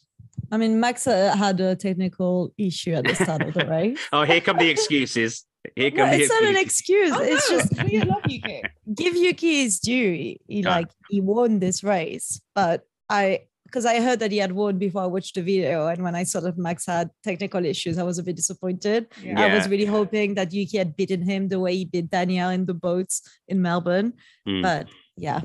[0.52, 4.22] i mean max uh, had a technical issue at the start of the race Oh,
[4.22, 5.44] here come the excuses.
[5.76, 8.64] Here no, come it's not an excuse Oh, it's no, just we love you, Kate.
[8.94, 10.12] give Yuki his due.
[10.12, 14.50] He, he like he won this race, but I because I heard that he had
[14.50, 17.98] won before I watched the video, and when I saw that Max had technical issues,
[17.98, 19.06] I was a bit disappointed.
[19.22, 19.40] Yeah.
[19.40, 22.66] I was really hoping that Yuki had beaten him the way he beat Daniel in
[22.66, 24.14] the boats in Melbourne.
[24.48, 24.62] Mm.
[24.62, 25.40] But yeah,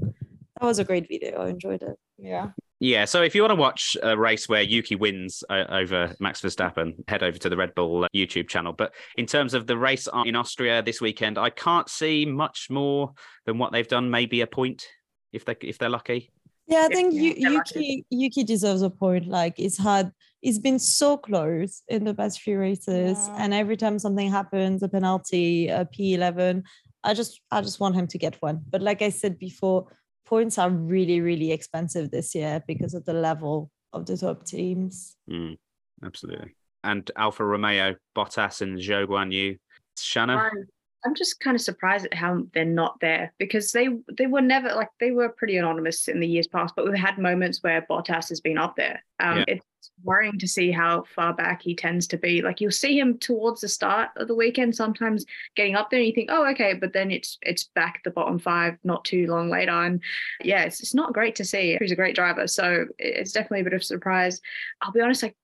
[0.00, 1.38] that was a great video.
[1.38, 1.96] I enjoyed it.
[2.18, 2.50] Yeah.
[2.80, 6.40] Yeah, so if you want to watch a race where Yuki wins uh, over Max
[6.40, 8.72] Verstappen, head over to the Red Bull uh, YouTube channel.
[8.72, 13.12] But in terms of the race in Austria this weekend, I can't see much more
[13.46, 14.10] than what they've done.
[14.10, 14.86] Maybe a point
[15.32, 16.30] if they if they're lucky.
[16.68, 17.80] Yeah, I think yeah, Yu- they're lucky.
[17.80, 19.26] Yuki Yuki deserves a point.
[19.26, 23.34] Like it's had it's been so close in the past few races, Yeah.
[23.38, 26.62] and every time something happens, a penalty, a P eleven,
[27.02, 28.60] I just I just want him to get one.
[28.70, 29.88] But like I said before,
[30.28, 35.16] points are really really expensive this year because of the level of the top teams.
[35.30, 35.56] Mm,
[36.04, 36.54] absolutely.
[36.84, 39.56] And Alfa Romeo, Bottas, and Zhou Guan Yu.
[39.98, 40.68] Shanna, I'm,
[41.04, 44.74] I'm just kind of surprised at how they're not there because they they were never
[44.74, 48.28] like they were pretty anonymous in the years past, but we've had moments where Bottas
[48.28, 49.02] has been up there.
[49.18, 49.44] Um, Yeah.
[49.48, 49.66] It's
[50.04, 52.42] worrying to see how far back he tends to be.
[52.42, 55.24] Like you'll see him towards the start of the weekend, sometimes
[55.56, 58.38] getting up there, and you think, oh, okay, but then it's it's back the bottom
[58.38, 60.00] five not too long later, and
[60.42, 61.76] yeah, it's, it's not great to see.
[61.80, 64.40] He's a great driver, so it's definitely a bit of a surprise.
[64.80, 65.36] I'll be honest, like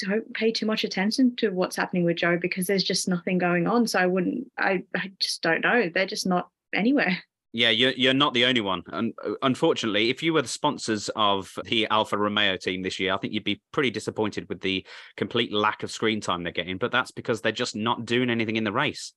[0.00, 3.66] don't pay too much attention to what's happening with Zhou because there's just nothing going
[3.66, 3.86] on.
[3.86, 5.90] So I wouldn't, I, I just don't know.
[5.92, 7.18] They're just not anywhere.
[7.52, 8.82] Yeah, you're you're not the only one.
[8.92, 13.12] And uh, unfortunately, if you were the sponsors of the Alfa Romeo team this year,
[13.12, 14.86] I think you'd be pretty disappointed with the
[15.16, 16.78] complete lack of screen time they're getting.
[16.78, 19.14] But that's because they're just not doing anything in the race.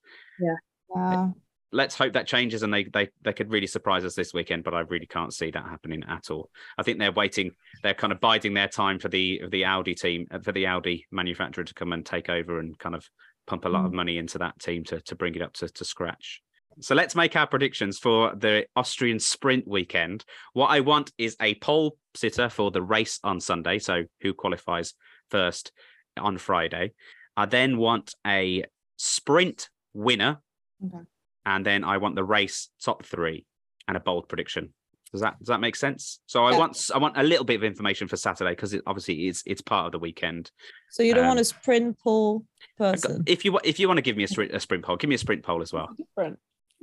[0.95, 1.29] Yeah.
[1.71, 4.63] Let's hope that changes and they they they could really surprise us this weekend.
[4.63, 6.49] But I really can't see that happening at all.
[6.77, 7.51] I think they're waiting.
[7.83, 11.05] They're kind of biding their time for the the Audi team uh, for the Audi
[11.11, 13.07] manufacturer to come and take over and kind of
[13.45, 15.85] pump a lot of money into that team to to bring it up to, to
[15.85, 16.41] scratch.
[16.79, 20.25] So let's make our predictions for the Austrian sprint weekend.
[20.53, 23.79] What I want is a pole sitter for the race on Sunday.
[23.79, 24.93] So who qualifies
[25.29, 25.71] first
[26.17, 26.93] on Friday.
[27.35, 28.65] I then want a
[28.97, 30.41] sprint winner.
[30.85, 31.03] Okay.
[31.45, 33.45] And then I want the race top three
[33.87, 34.73] and a bold prediction.
[35.11, 36.19] Does that does that make sense?
[36.25, 36.57] So I Yeah.
[36.57, 39.61] want I want a little bit of information for Saturday because it obviously it's it's
[39.61, 40.51] part of the weekend.
[40.89, 42.45] So you don't want Um, a sprint pole
[42.77, 43.23] person.
[43.27, 45.15] If you if you want to give me a sprint a sprint pole, give me
[45.15, 45.89] a sprint pole as well.
[45.97, 46.39] Different.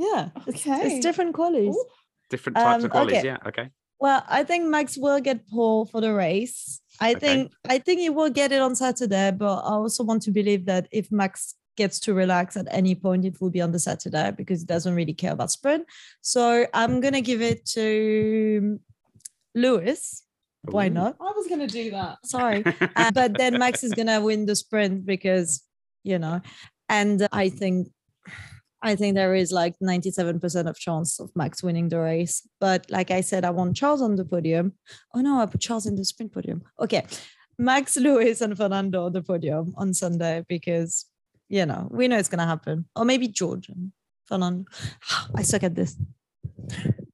[0.06, 0.22] Yeah.
[0.46, 0.80] It's, Okay.
[0.86, 1.76] it's different qualities.
[1.76, 1.84] Ooh.
[2.30, 3.18] Different types of Um, qualities.
[3.18, 3.26] okay.
[3.32, 3.48] Yeah.
[3.50, 3.66] Okay.
[4.04, 6.80] Well, I think Max will get pole for the race.
[7.00, 7.20] I Okay.
[7.20, 10.62] think I think he will get it on Saturday, but I also want to believe
[10.72, 14.28] that if Max gets to relax at any point, it will be on the Saturday
[14.40, 15.82] because he doesn't really care about sprint.
[16.34, 16.42] So
[16.80, 18.78] I'm gonna give it to
[19.54, 20.24] Lewis.
[20.76, 21.16] Why not?
[21.20, 22.18] I was gonna do that.
[22.24, 22.62] Sorry.
[22.96, 25.62] Uh, but then Max is gonna win the sprint because
[26.04, 26.40] you know,
[26.88, 27.88] and I think
[28.82, 32.46] I think there is like 97% of chance of Max winning the race.
[32.60, 34.72] But like I said, I want Charles on the podium.
[35.14, 36.62] Oh no, I put Charles in the sprint podium.
[36.80, 37.04] Okay.
[37.58, 41.06] Max Lewis and Fernando on the podium on Sunday because
[41.48, 42.86] you know we know it's gonna happen.
[42.96, 43.92] Or maybe George and
[44.26, 44.64] Fernando.
[45.36, 45.96] I suck at this.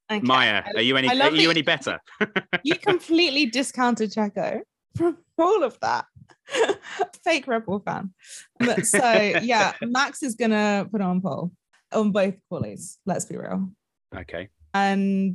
[0.09, 0.21] Okay.
[0.23, 1.99] Maya, are you any are you any better?
[2.63, 4.61] you completely discounted Checo
[4.95, 6.05] from all of that.
[7.25, 8.13] Fake Red Bull fan.
[8.59, 9.13] But so
[9.43, 11.53] yeah, Max is gonna put on pole
[11.93, 12.97] on both qualies.
[13.07, 13.71] Let's be real.
[14.17, 14.49] okay.
[14.75, 15.35] And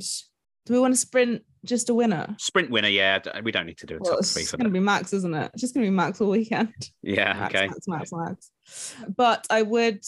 [0.66, 2.34] do we want to sprint just a winner?
[2.38, 3.18] Sprint winner, yeah.
[3.42, 4.74] We don't need to do a Well, top it's three for gonna that.
[4.74, 5.50] be Max, isn't it?
[5.54, 6.72] It's just gonna be Max all weekend.
[7.02, 7.66] Yeah, Max, okay.
[7.68, 8.94] Max, Max, Max.
[9.16, 10.00] But I would,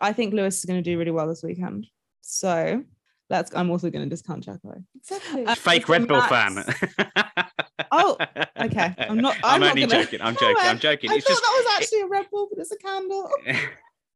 [0.00, 1.86] I think Lewis is going to do really well this weekend.
[2.22, 2.82] So
[3.28, 3.54] let's.
[3.54, 4.82] I'm also going to discount Checo.
[4.96, 5.44] Exactly.
[5.44, 6.54] Uh, Fake Red Bull Max-
[6.94, 7.04] fan.
[7.90, 8.16] Oh,
[8.60, 8.94] okay.
[8.98, 10.20] I'm not- I'm, I'm only gonna- joking.
[10.20, 10.56] I'm oh, joking.
[10.60, 11.10] I- I'm joking.
[11.10, 13.30] I It's thought just that was actually a Red Bull, but it's a candle.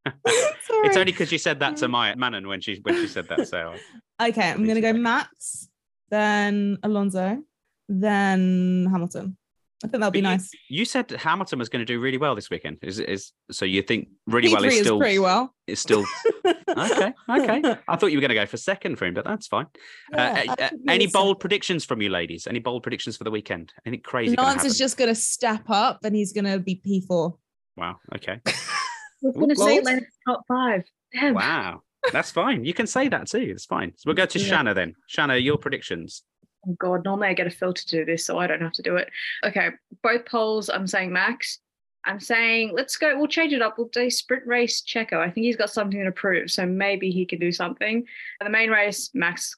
[0.06, 0.86] Sorry.
[0.88, 1.90] it's only because you said that to mm.
[1.90, 3.48] my Manon when she when she said that.
[3.48, 3.74] So
[4.22, 4.50] okay.
[4.50, 5.68] I'm going to go Max,
[6.10, 7.42] then Alonso,
[7.88, 9.36] then Hamilton.
[9.84, 10.50] I think that'll be But you- nice.
[10.70, 12.78] you said Hamilton was going to do really well this weekend.
[12.82, 15.54] Is is so you think really well P3 is is still pretty well.
[15.66, 16.04] is still
[16.68, 17.12] okay.
[17.28, 17.76] Okay.
[17.86, 19.66] I thought you were going to go for second for him, but that's fine.
[20.12, 22.46] Yeah, uh, uh, any bold predictions from you, ladies?
[22.46, 23.72] Any bold predictions for the weekend?
[23.84, 24.34] Anything crazy?
[24.36, 27.36] gonna Lance is just going to step up and he's going to be P4.
[27.76, 27.96] Wow.
[28.14, 28.40] Okay.
[29.22, 29.84] we're going to say Lord.
[29.84, 30.84] Lance top five.
[31.12, 31.34] Damn.
[31.34, 31.82] Wow.
[32.12, 32.64] That's fine.
[32.64, 33.40] You can say that too.
[33.50, 33.92] It's fine.
[33.96, 34.46] So we'll go to Yeah.
[34.46, 34.94] Shanna then.
[35.08, 36.22] Shanna, your predictions.
[36.68, 38.82] Oh God, normally I get a filter to do this, so I don't have to
[38.82, 39.10] do it.
[39.44, 39.70] Okay,
[40.02, 41.60] both poles, I'm saying Max.
[42.04, 43.16] I'm saying let's go.
[43.16, 43.78] We'll change it up.
[43.78, 45.14] We'll do sprint race Checo.
[45.14, 48.04] I think he's got something to prove, so maybe he can do something.
[48.40, 49.56] The main race, Max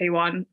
[0.00, 0.44] P1,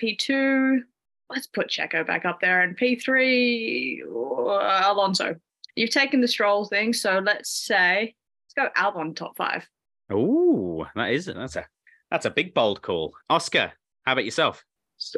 [0.00, 0.80] P2.
[1.28, 5.36] Let's put Checo back up there, and P3 uh, Alonso.
[5.74, 8.14] You've taken the stroll thing, so let's say
[8.56, 9.68] let's go Albon top five.
[10.10, 11.66] Oh, that is that's a
[12.10, 13.14] that's a big bold call.
[13.28, 13.72] Oscar,
[14.04, 14.64] how about yourself?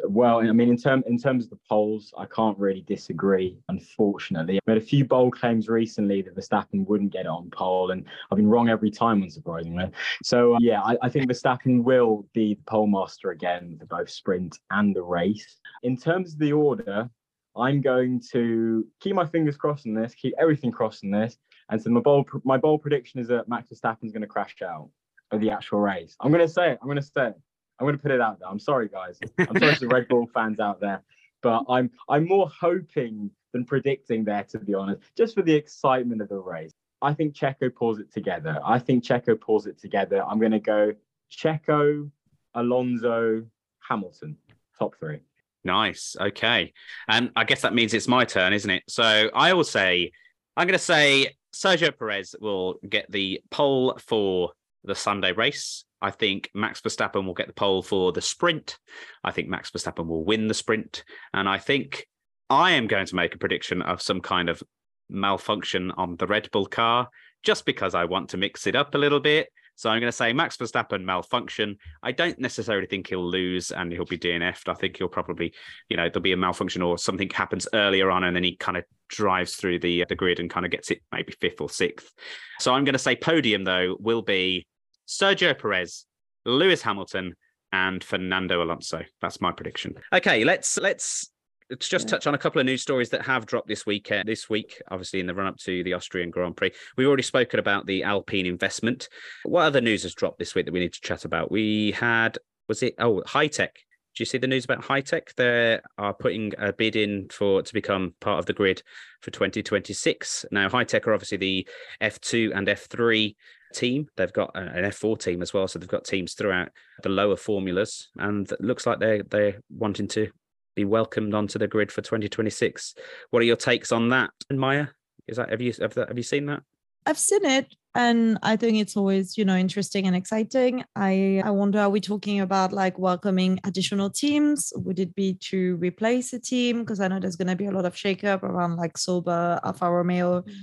[0.03, 3.57] Well, I mean, in term in terms of the poles, I can't really disagree.
[3.69, 7.91] Unfortunately, I made a few bold claims recently that Verstappen wouldn't get it on pole,
[7.91, 9.91] and I've been wrong every time, unsurprisingly.
[10.23, 14.09] So uh, yeah, I, I think Verstappen will be the pole master again for both
[14.09, 15.59] sprint and the race.
[15.83, 17.09] In terms of the order,
[17.55, 21.37] I'm going to keep my fingers crossed on this, keep everything crossed on this,
[21.69, 24.89] and so my bold my bold prediction is that Max Verstappen's going to crash out
[25.31, 26.15] of the actual race.
[26.19, 26.79] I'm going to say it.
[26.81, 27.35] I'm going to say it.
[27.79, 28.49] I'm going to put it out there.
[28.49, 29.19] I'm sorry, guys.
[29.37, 31.03] I'm sorry to the Red Bull fans out there,
[31.41, 36.21] but I'm I'm more hoping than predicting there, to be honest, just for the excitement
[36.21, 36.73] of the race.
[37.01, 38.59] I think Checo pulls it together.
[38.65, 40.23] I think Checo pulls it together.
[40.25, 40.93] I'm going to go
[41.31, 42.09] Checo,
[42.53, 43.45] Alonso,
[43.87, 44.37] Hamilton,
[44.77, 45.19] top three.
[45.63, 46.15] Nice.
[46.19, 46.73] Okay.
[47.07, 48.83] And I guess that means it's my turn, isn't it?
[48.87, 50.11] So I will say,
[50.55, 54.51] I'm going to say Sergio Perez will get the pole for
[54.83, 55.85] the Sunday race.
[56.05, 58.77] I think Max Verstappen will get the pole for the sprint.
[59.23, 61.03] I think Max Verstappen will win the sprint.
[61.33, 62.05] And I think
[62.47, 64.61] I am going to make a prediction of some kind of
[65.09, 67.09] malfunction on the Red Bull car
[67.41, 69.47] just because I want to mix it up a little bit.
[69.77, 71.75] So I'm going to say Max Verstappen malfunction.
[72.03, 74.69] I don't necessarily think he'll lose and he'll be DNF'd.
[74.69, 75.55] I think he'll probably,
[75.89, 78.77] you know, there'll be a malfunction or something happens earlier on and then he kind
[78.77, 81.69] of drives through the uh, the grid and kind of gets it maybe fifth or
[81.69, 82.13] sixth.
[82.59, 84.67] So I'm going to say podium though will be
[85.07, 86.05] Sergio Perez,
[86.45, 87.33] Lewis Hamilton,
[87.71, 89.01] and Fernando Alonso.
[89.21, 89.95] That's my prediction.
[90.13, 91.29] Okay, let's let's
[91.69, 94.11] let's just touch on a couple of news stories that have dropped this week.
[94.11, 97.23] Uh, this week, obviously, in the run up to the Austrian Grand Prix, we've already
[97.23, 99.09] spoken about the Alpine investment.
[99.43, 101.51] What other news has dropped this week that we need to chat about?
[101.51, 102.37] We had
[102.67, 103.75] was it oh high Hitech.
[104.15, 105.35] Do you see the news about high Hitech?
[105.35, 108.81] They are putting a bid in for to become part of the grid
[109.21, 110.45] for 2026.
[110.51, 111.67] Now, high Hitech are obviously the
[112.01, 113.35] F2 and F3
[113.75, 114.07] team.
[114.17, 116.69] They've got an F4 team as well, so they've got teams throughout
[117.03, 120.29] the lower formulas, and it looks like they're they're wanting to
[120.75, 122.95] be welcomed onto the grid for 2026.
[123.29, 124.87] What are your takes on that, Maya?
[125.27, 126.61] Is that have you have, that, have you seen that?
[127.05, 130.83] I've seen it and I think it's always, you know, interesting and exciting.
[130.97, 134.73] I I wonder are we talking about like welcoming additional teams?
[134.75, 136.79] Would it be to replace a team?
[136.79, 140.41] Because I know there's gonna be a lot of shakeup around like Sauber, Alfa Romeo
[140.41, 140.53] mm.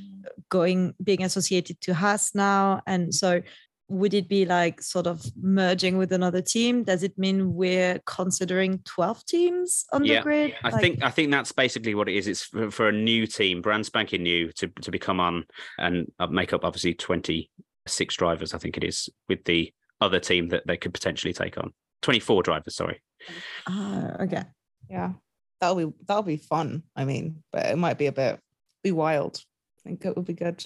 [0.51, 2.83] going being associated to Haas now.
[2.87, 3.41] And so
[3.93, 6.83] would it be like sort of merging with another team?
[6.85, 10.55] Does it mean we're considering 12 teams on Yeah, the grid?
[10.65, 12.27] I Like- think I think that's basically what it is.
[12.27, 15.45] It's for, for a new team, brand spanking new, to to become on
[15.79, 17.51] and uh, make up obviously twenty
[17.87, 18.55] six drivers.
[18.55, 22.21] I think it is with the other team that they could potentially take on twenty
[22.21, 22.75] four drivers.
[22.77, 23.01] Sorry.
[23.69, 24.43] Ah, okay.
[24.91, 25.13] Yeah,
[25.61, 26.83] that'll be that'll be fun.
[26.97, 28.41] I mean, but it might be a bit
[28.83, 29.41] be wild.
[29.85, 30.65] I think it would be good.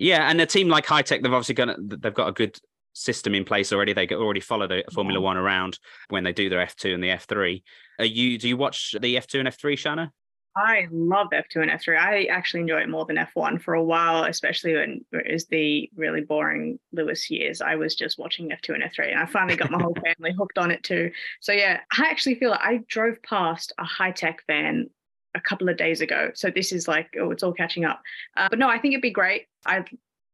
[0.00, 2.56] Yeah, and a team like Hitech, they've obviously got a- they've got a good
[2.92, 3.92] system in place already.
[3.92, 5.24] They already follow the Formula Yeah.
[5.24, 5.78] One around
[6.08, 7.62] when they do their F two and the F three.
[7.98, 8.38] Are you?
[8.38, 10.12] Do you watch the F two and F three, Shanna?
[10.58, 11.98] I love F2 and F3.
[11.98, 15.88] I actually enjoy it more than F1 for a while, especially when it was the
[15.94, 17.60] really boring Lewis years.
[17.60, 20.58] I was just watching F2 and F3, and I finally got my whole family hooked
[20.58, 21.12] on it too.
[21.40, 24.90] So yeah, I actually feel like I drove past a Hitech van
[25.34, 26.32] a couple of days ago.
[26.34, 28.02] So this is like, oh, it's all catching up.
[28.36, 29.46] Uh, but no, I think it'd be great.
[29.64, 29.84] I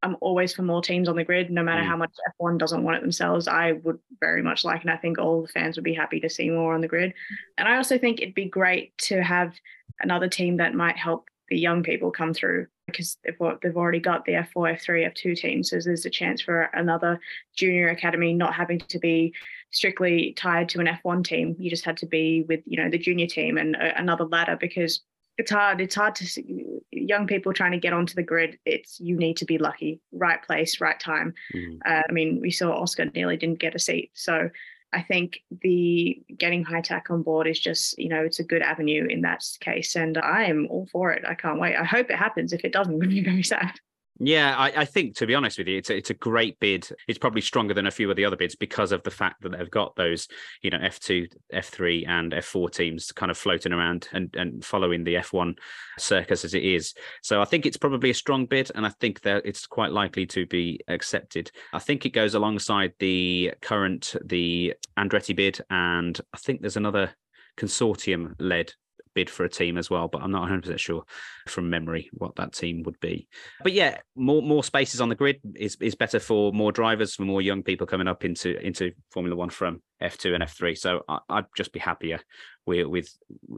[0.05, 1.87] I'm always for more teams on the grid, no matter Mm.
[1.87, 3.49] how much F1 doesn't want it themselves.
[3.49, 6.29] I would very much like, and I think all the fans would be happy to
[6.29, 7.15] see more on the grid.
[7.59, 9.55] And I also think it'd be great to have
[10.01, 14.25] another team that might help the young people come through because they've, they've already got
[14.25, 15.71] the F4, F3, F2 teams.
[15.71, 17.19] So there's a chance for another
[17.57, 19.33] junior academy not having to be
[19.71, 21.57] strictly tied to an F1 team.
[21.59, 24.57] You just had to be with, you know, the junior team and a, another ladder
[24.61, 25.03] because
[25.37, 25.81] it's hard.
[25.81, 28.59] It's hard to see young people trying to get onto the grid.
[28.65, 31.35] It's you need to be lucky, right place, right time.
[31.55, 31.79] Mm.
[31.85, 34.11] Uh, I mean, we saw Oscar nearly didn't get a seat.
[34.15, 34.51] So
[34.93, 39.07] I think the getting Hitech on board is just, you know, it's a good avenue
[39.09, 39.97] in that case.
[39.97, 41.25] And I am all for it.
[41.27, 41.77] I can't wait.
[41.77, 42.53] I hope it happens.
[42.53, 43.73] If it doesn't, to be very sad.
[44.21, 46.89] Yeah, I, I think to be honest with you, it's a, it's a great bid.
[47.09, 49.51] It's probably stronger than a few of the other bids because of the fact that
[49.51, 50.29] they've got those,
[50.63, 54.33] you know, F two, F three, and F four teams kind of floating around and
[54.37, 55.57] and following the F one
[55.99, 56.95] circus as it is.
[57.23, 60.27] So I think it's probably a strong bid, and I think that it's quite likely
[60.27, 61.51] to be accepted.
[61.73, 67.11] I think it goes alongside the current the Andretti bid, and I think there's another
[67.57, 68.73] consortium led
[69.15, 71.05] bid for a team as well, but I'm not 100% sure
[71.47, 73.29] from memory what that team would be.
[73.63, 77.23] But yeah, more more spaces on the grid is is better for more drivers, for
[77.23, 80.77] more young people coming up into into Formula One from F2 and F3.
[80.77, 82.21] So I, I'd just be happier
[82.67, 83.09] with with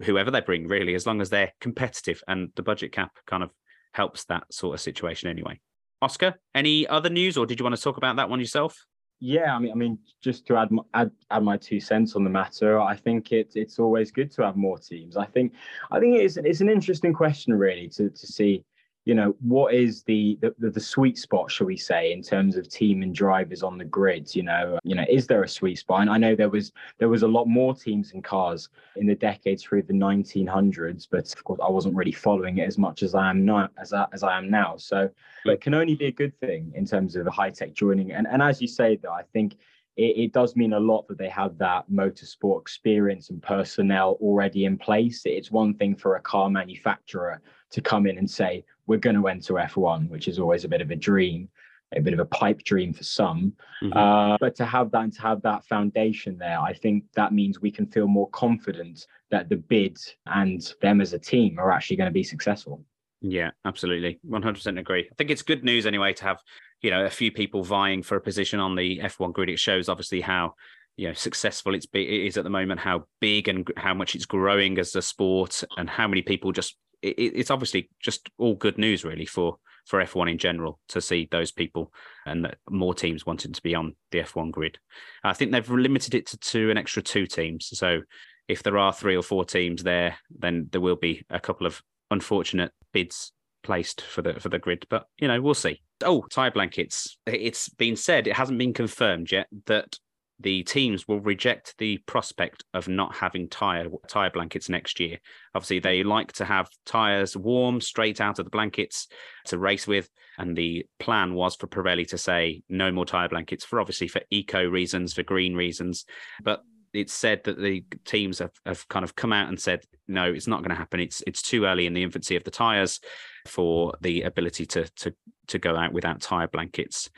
[0.04, 3.50] whoever they bring, really, as long as they're competitive and the budget cap kind of
[3.92, 5.58] helps that sort of situation anyway.
[6.02, 8.84] Oscar, any other news, or did you want to talk about that one yourself?
[9.18, 12.30] Yeah, I mean, I mean, just to add add add my two cents on the
[12.30, 15.16] matter, I think it's it's always good to have more teams.
[15.16, 15.54] I think
[15.90, 18.62] I think it's it's an interesting question really to to see,
[19.06, 22.68] you know, what is the the, the, sweet spot, shall we say, in terms of
[22.68, 24.34] team and drivers on the grid.
[24.34, 26.00] You know, you know, is there a sweet spot?
[26.00, 29.14] And I know there was there was a lot more teams and cars in the
[29.14, 33.14] decades through the 1900s, but of course I wasn't really following it as much as
[33.14, 34.76] I am now as I, as I am now.
[34.76, 35.08] So
[35.44, 38.10] it can only be a good thing in terms of the Hitech joining.
[38.10, 39.56] And and as you say, though, I think
[39.96, 44.64] it, it does mean a lot that they have that motorsport experience and personnel already
[44.64, 45.22] in place.
[45.24, 47.40] It's one thing for a car manufacturer
[47.70, 50.80] to come in and say we're going to enter F1, which is always a bit
[50.80, 51.48] of a dream.
[51.96, 53.92] A bit of a pipe dream for some, Mhm.
[53.94, 57.60] uh, but to have that and to have that foundation there, I think that means
[57.60, 61.96] we can feel more confident that the bid and them as a team are actually
[61.98, 62.84] going to be successful.
[63.20, 64.18] Yeah, absolutely.
[64.24, 65.08] 100% agree.
[65.10, 66.42] I think it's good news anyway to have,
[66.82, 69.50] you know, a few people vying for a position on the F1 grid.
[69.50, 70.54] It shows obviously how,
[70.96, 74.14] you know, successful it's be, it is at the moment, how big and how much
[74.14, 78.54] it's growing as a sport and how many people just it, it's obviously just all
[78.54, 81.92] good news really for for F1 in general to see those people
[82.26, 84.78] and more teams wanting to be on the F1 grid.
[85.22, 87.68] I think they've limited it to, to an extra two teams.
[87.72, 88.00] So
[88.48, 91.80] if there are three or four teams there, then there will be a couple of
[92.10, 94.86] unfortunate bids placed for the for the grid.
[94.90, 95.82] But you know, we'll see.
[96.04, 97.16] Oh, tire blankets.
[97.26, 99.98] It's been said, it hasn't been confirmed yet that
[100.38, 105.18] the teams will reject the prospect of not having tire tire blankets next year.
[105.54, 109.08] Obviously, they like to have tires warm straight out of the blankets
[109.46, 113.64] to race with, and the plan was for Pirelli to say no more tire blankets
[113.64, 116.04] for obviously for eco reasons, for green reasons,
[116.42, 120.24] but it's said that the teams have, have kind of come out and said no
[120.24, 123.00] it's not going to happen it's it's too early in the infancy of the tires
[123.46, 125.14] for the ability to to
[125.46, 127.08] to go out without tire blankets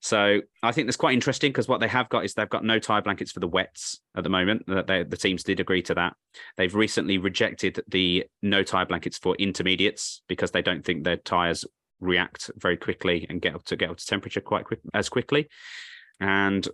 [0.00, 2.78] so I think that's quite interesting because what they have got is they've got no
[2.78, 4.64] tire blankets for the wets at the moment.
[4.68, 6.14] That the teams did agree to that.
[6.56, 11.64] They've recently rejected the no tire blankets for intermediates because they don't think their tires
[12.00, 15.48] react very quickly and get up to get up to temperature quite quick as quickly.
[16.20, 16.66] And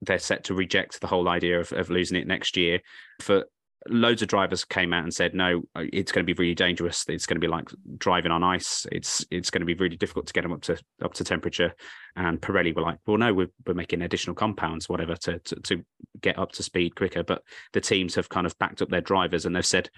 [0.00, 2.80] they're set to reject the whole idea of, of losing it next year
[3.20, 3.44] for
[3.88, 7.04] loads of drivers came out and said no uh, it's going to be really dangerous.
[7.08, 8.86] It's going to be like driving on ice.
[8.92, 11.72] It's it's going to be really difficult to get them up to up to temperature.
[12.16, 15.84] And Pirelli were like well no we're, we're making additional compounds whatever to, to to
[16.20, 17.22] get up to speed quicker.
[17.22, 19.88] But the teams have kind of backed up their drivers and they've said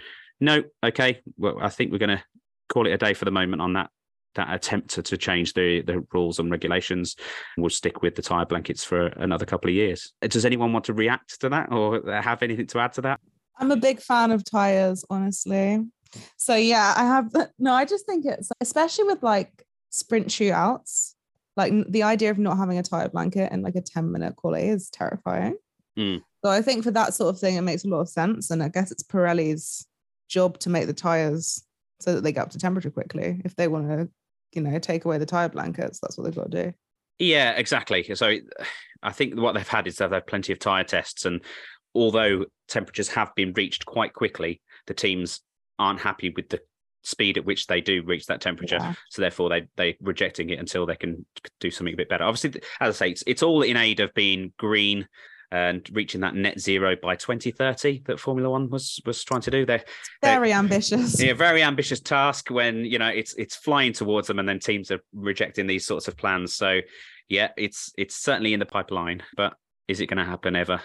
[0.41, 2.25] no okay well I think we're going to
[2.69, 3.91] call it a day for the moment on that
[4.35, 7.17] that attempt to, to change the the rules and regulations.
[7.59, 10.13] We'll stick with the tire blankets for another couple of years.
[10.23, 13.21] Does anyone want to react to that or have anything to add to that
[13.63, 15.79] I'm a big fan of tires, honestly.
[16.37, 21.15] So yeah, I have no, I just think it's especially with like sprint shootouts,
[21.57, 24.67] like the idea of not having a tire blanket in like a 10 minute quality
[24.69, 25.57] is terrifying.
[25.97, 26.23] Mm.
[26.45, 28.51] So I think for that sort of thing, it makes a lot of sense.
[28.51, 29.87] And I guess it's Pirelli's
[30.29, 31.63] job to make the tires
[32.01, 33.41] so that they get up to temperature quickly.
[33.45, 34.09] If they want to,
[34.55, 36.75] you know, take away the tire blankets, that's what they've got to do.
[37.21, 38.13] Yeah, exactly.
[38.15, 38.39] So
[39.05, 41.41] I think what they've had is they've had plenty of tire tests, and
[41.95, 45.41] although temperatures have been reached quite quickly, the teams
[45.79, 46.61] aren't happy with the
[47.05, 48.79] speed at which they do reach that temperature.
[48.79, 48.95] Yeah.
[49.11, 51.27] So therefore, they they rejecting it until they can
[51.61, 52.25] do something a bit better.
[52.25, 55.09] Obviously, as I say, it's, it's all in aid of being green
[55.51, 59.67] and reaching that net zero by 2030 that Formula One was was trying to do.
[59.67, 59.85] They're
[60.23, 61.23] very they're, ambitious.
[61.23, 64.91] Yeah, very ambitious task when you know it's it's flying towards them, and then teams
[64.91, 66.55] are rejecting these sorts of plans.
[66.55, 66.81] So
[67.29, 69.55] yeah, it's it's certainly in the pipeline, but
[69.89, 70.81] is it going to happen ever?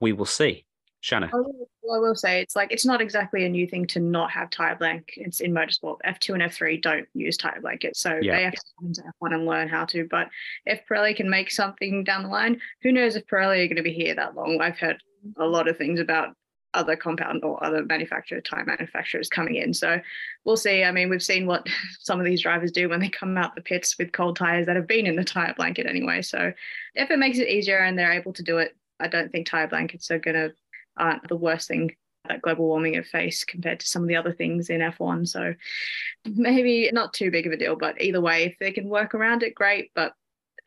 [0.00, 0.64] We will see.
[1.02, 1.30] Shanna.
[1.34, 4.30] I will, I will say it's like it's not exactly a new thing to not
[4.30, 5.14] have tire blank.
[5.16, 5.98] It's in motorsport.
[6.06, 8.36] F2 and F3 don't use tire blankets, so yeah.
[8.36, 10.06] they have to come into F1 and learn how to.
[10.08, 10.28] But
[10.64, 13.82] if Pirelli can make something down the line, who knows if Pirelli are going to
[13.82, 14.60] be here that long?
[14.60, 15.02] I've heard
[15.36, 16.36] a lot of things about
[16.74, 19.74] other compound or other manufacturer tire manufacturers coming in.
[19.74, 20.00] So
[20.44, 20.84] we'll see.
[20.84, 21.66] I mean, we've seen what
[21.98, 24.76] some of these drivers do when they come out the pits with cold tires that
[24.76, 26.22] have been in the tire blanket anyway.
[26.22, 26.52] So
[26.94, 29.68] if it makes it easier and they're able to do it, I don't think tire
[29.68, 30.52] blankets are going to
[30.96, 31.90] aren't uh, the worst thing
[32.28, 35.26] that global warming have faced compared to some of the other things in F1.
[35.28, 35.54] So
[36.24, 39.42] maybe not too big of a deal, but either way, if they can work around
[39.42, 39.90] it, great.
[39.94, 40.14] But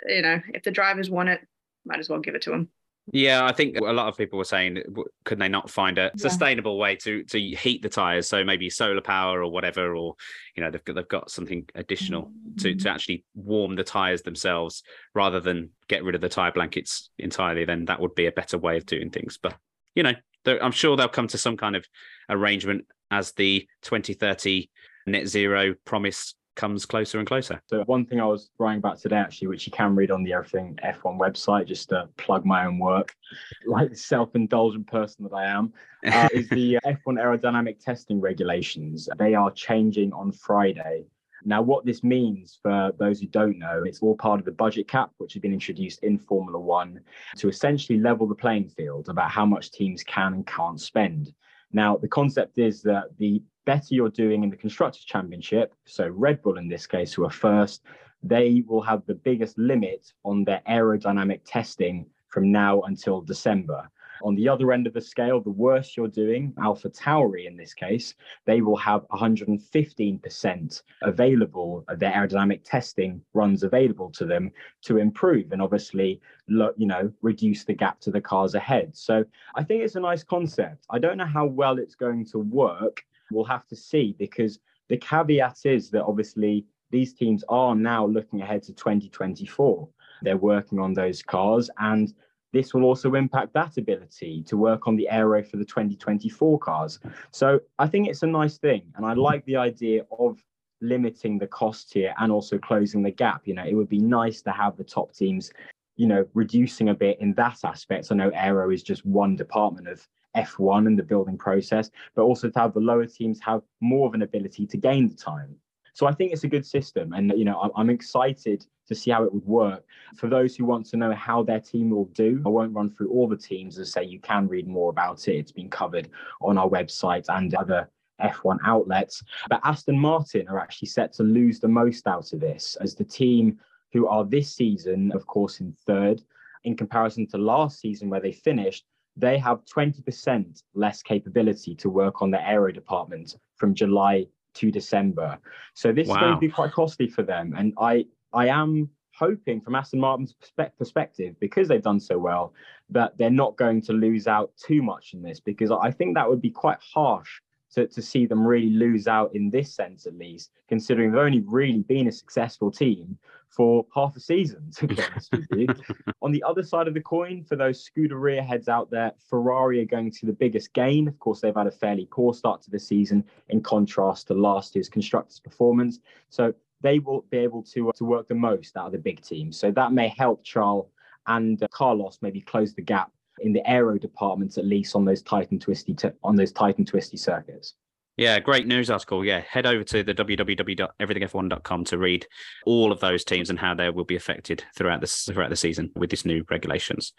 [0.08, 1.42] you know, if the drivers want it,
[1.86, 2.70] might as well give it to them.
[3.12, 4.82] Yeah, I think a lot of people were saying,
[5.26, 8.28] could they not find a sustainable way to to heat the tires?
[8.28, 10.16] So maybe solar power or whatever, or
[10.56, 12.92] you know, they've got, they've got something additional to to mm.
[12.92, 14.82] actually warm the tires themselves
[15.14, 17.64] rather than get rid of the tire blankets entirely.
[17.64, 19.38] Then that would be a better way of doing things.
[19.42, 19.56] But
[19.94, 20.14] you know,
[20.48, 21.86] I'm sure they'll come to some kind of
[22.30, 24.70] arrangement as the 2030
[25.06, 27.62] net zero promise comes closer and closer.
[27.68, 30.34] So one thing I was writing about today, actually, which you can read on the
[30.34, 33.16] Everything F1 website, just to plug my own work,
[33.66, 35.74] like the self-indulgent person that I am,
[36.06, 39.10] uh, is the F1 aerodynamic testing regulations.
[39.18, 41.06] They are changing on Friday.
[41.48, 44.88] Now, what this means for those who don't know, it's all part of the budget
[44.88, 47.02] cap, which has been introduced in Formula One
[47.38, 51.34] to essentially level the playing field about how much teams can and can't spend.
[51.76, 56.42] Now, the concept is that the better you're doing in the Constructors' Championship, so Red
[56.42, 57.84] Bull in this case, who are first,
[58.24, 63.90] they will have the biggest limit on their aerodynamic testing from now until December.
[64.24, 67.74] On the other end of the scale, the worse you're doing, Alpha Tauri in this
[67.74, 68.14] case,
[68.46, 74.52] they will have 115% available, uh, their aerodynamic testing runs available to them
[74.84, 78.96] to improve and obviously, you know, reduce the gap to the cars ahead.
[78.96, 80.86] So I think it's a nice concept.
[80.90, 83.04] I don't know how well it's going to work.
[83.32, 88.42] We'll have to see because the caveat is that obviously these teams are now looking
[88.42, 89.90] ahead to 2024.
[90.22, 92.14] They're working on those cars and
[92.56, 97.00] this will also impact that ability to work on the aero for the 2024 cars.
[97.32, 98.84] So I think it's a nice thing.
[98.96, 100.42] And I like the idea of
[100.80, 103.42] limiting the cost here and also closing the gap.
[103.46, 105.52] You know, it would be nice to have the top teams,
[105.98, 108.08] you know, reducing a bit in that aspect.
[108.10, 112.50] I know aero is just one department of F1 and the building process, but also
[112.50, 115.58] to have the lower teams have more of an ability to gain the time.
[115.96, 119.24] So I think it's a good system, and you know I'm, excited to see how
[119.24, 119.86] it would work.
[120.18, 123.12] For those who want to know how their team will do, I won't run through
[123.12, 123.80] all the teams.
[123.80, 125.38] As say, you can read more about it.
[125.38, 126.10] It's been covered
[126.42, 127.90] on our website and other
[128.22, 129.24] F1 outlets.
[129.50, 133.06] But Aston Martin are actually set to lose the most out of this as the
[133.06, 133.58] team
[133.94, 136.22] who are this season, of course, in third.
[136.66, 138.84] In comparison to last season, where they finished,
[139.16, 145.38] they have 20% less capability to work on the aero department from July to December.
[145.74, 146.16] So this wow.
[146.16, 147.54] is going to be quite costly for them.
[147.58, 150.34] And I, I am hoping from Aston Martin's
[150.78, 152.54] perspective, because they've done so well,
[152.90, 156.30] that they're not going to lose out too much in this, because I think that
[156.30, 157.40] would be quite harsh
[157.76, 161.44] to, to see them really lose out in this sense, at least, considering they've only
[161.46, 163.18] really been a successful team
[163.50, 165.68] for half a season, to be honest with you.
[166.22, 169.86] On the other side of the coin, for those Scuderia heads out there, Ferrari are
[169.86, 171.08] going to the biggest gain.
[171.08, 174.74] Of course, they've had a fairly poor start to the season in contrast to last
[174.74, 176.00] year's constructors' performance.
[176.30, 179.22] So they will be able to, uh, to work the most out of the big
[179.22, 179.60] teams.
[179.60, 180.88] So that may help Charles
[181.28, 185.22] and uh, Carlos maybe close the gap in the aero departments, at least on those
[185.22, 187.74] tight and twisty t- on those tight and twisty circuits.
[188.18, 189.26] Yeah, great news article.
[189.26, 192.26] Yeah, head over to the www.everythingf1.com to read
[192.66, 195.92] all of those teams and how they will be affected throughout the throughout the season
[195.96, 197.14] with these new regulations.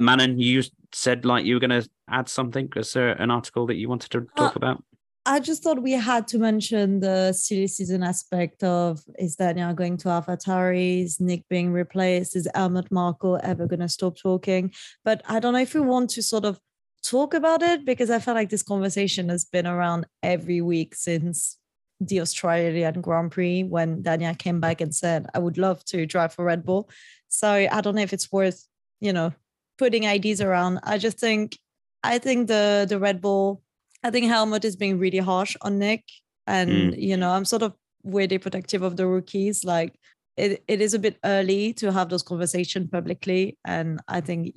[0.00, 2.68] Manon, you said like you were going to add something.
[2.74, 4.84] Is there an article that you wanted to talk uh, about?
[5.28, 9.96] I just thought we had to mention the silly season aspect of is Daniel going
[9.98, 11.02] to AlphaTauri?
[11.02, 12.36] Is Nick being replaced?
[12.36, 14.72] Is Helmut Marko ever going to stop talking?
[15.04, 16.60] But I don't know if we want to sort of
[17.04, 21.58] talk about it because I feel like this conversation has been around every week since
[21.98, 26.34] the Australian Grand Prix when Daniel came back and said, I would love to drive
[26.34, 26.88] for Red Bull.
[27.26, 28.64] So I don't know if it's worth,
[29.00, 29.32] you know,
[29.76, 30.78] putting ideas around.
[30.84, 31.58] I just think
[32.04, 33.62] I think the the Red Bull
[34.06, 36.04] I think Helmut is being really harsh on Nick.
[36.46, 37.02] And, mm.
[37.02, 37.72] you know, I'm sort of
[38.04, 39.64] weirdly protective of the rookies.
[39.64, 39.98] Like,
[40.36, 43.58] it, it is a bit early to have those conversations publicly.
[43.64, 44.54] And I think,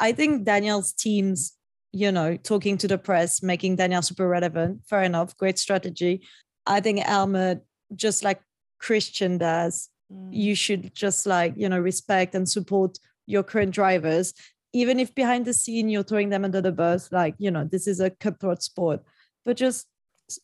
[0.00, 1.52] I think Daniel's teams,
[1.92, 6.26] you know, talking to the press, making Daniel super relevant, fair enough, great strategy.
[6.66, 7.64] I think Helmut,
[7.94, 8.40] just like
[8.80, 10.30] Christian does, mm.
[10.32, 14.34] you should just like, you know, respect and support your current drivers
[14.72, 17.86] even if behind the scene you're throwing them under the bus, like, you know, this
[17.86, 19.02] is a cutthroat sport,
[19.44, 19.86] but just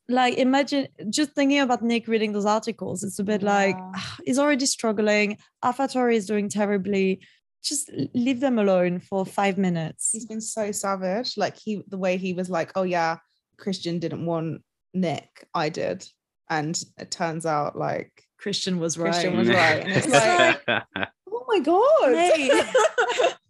[0.08, 3.52] like imagine just thinking about Nick reading those articles, it's a bit yeah.
[3.52, 5.38] like ah, he's already struggling.
[5.64, 7.20] AlphaTauri is doing terribly.
[7.62, 10.10] Just leave them alone for five minutes.
[10.12, 11.36] He's been so savage.
[11.36, 13.18] Like he, the way he was like, "Oh yeah,
[13.58, 14.62] Christian didn't want
[14.94, 16.06] Nick, I did,"
[16.48, 19.10] and it turns out like Christian was right.
[19.10, 21.08] Christian was right, and it's like,
[21.48, 22.14] my god.
[22.14, 22.50] Hey.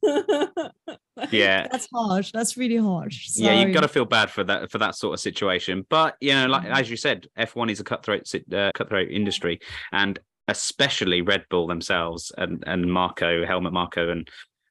[1.30, 3.46] yeah that's harsh that's really harsh Sorry.
[3.46, 6.32] yeah you've got to feel bad for that for that sort of situation but you
[6.32, 6.78] know like mm.
[6.78, 9.60] as you said f1 is a cutthroat uh, cutthroat industry
[9.92, 10.18] and
[10.48, 14.28] especially red bull themselves and and Marko helmut Marko and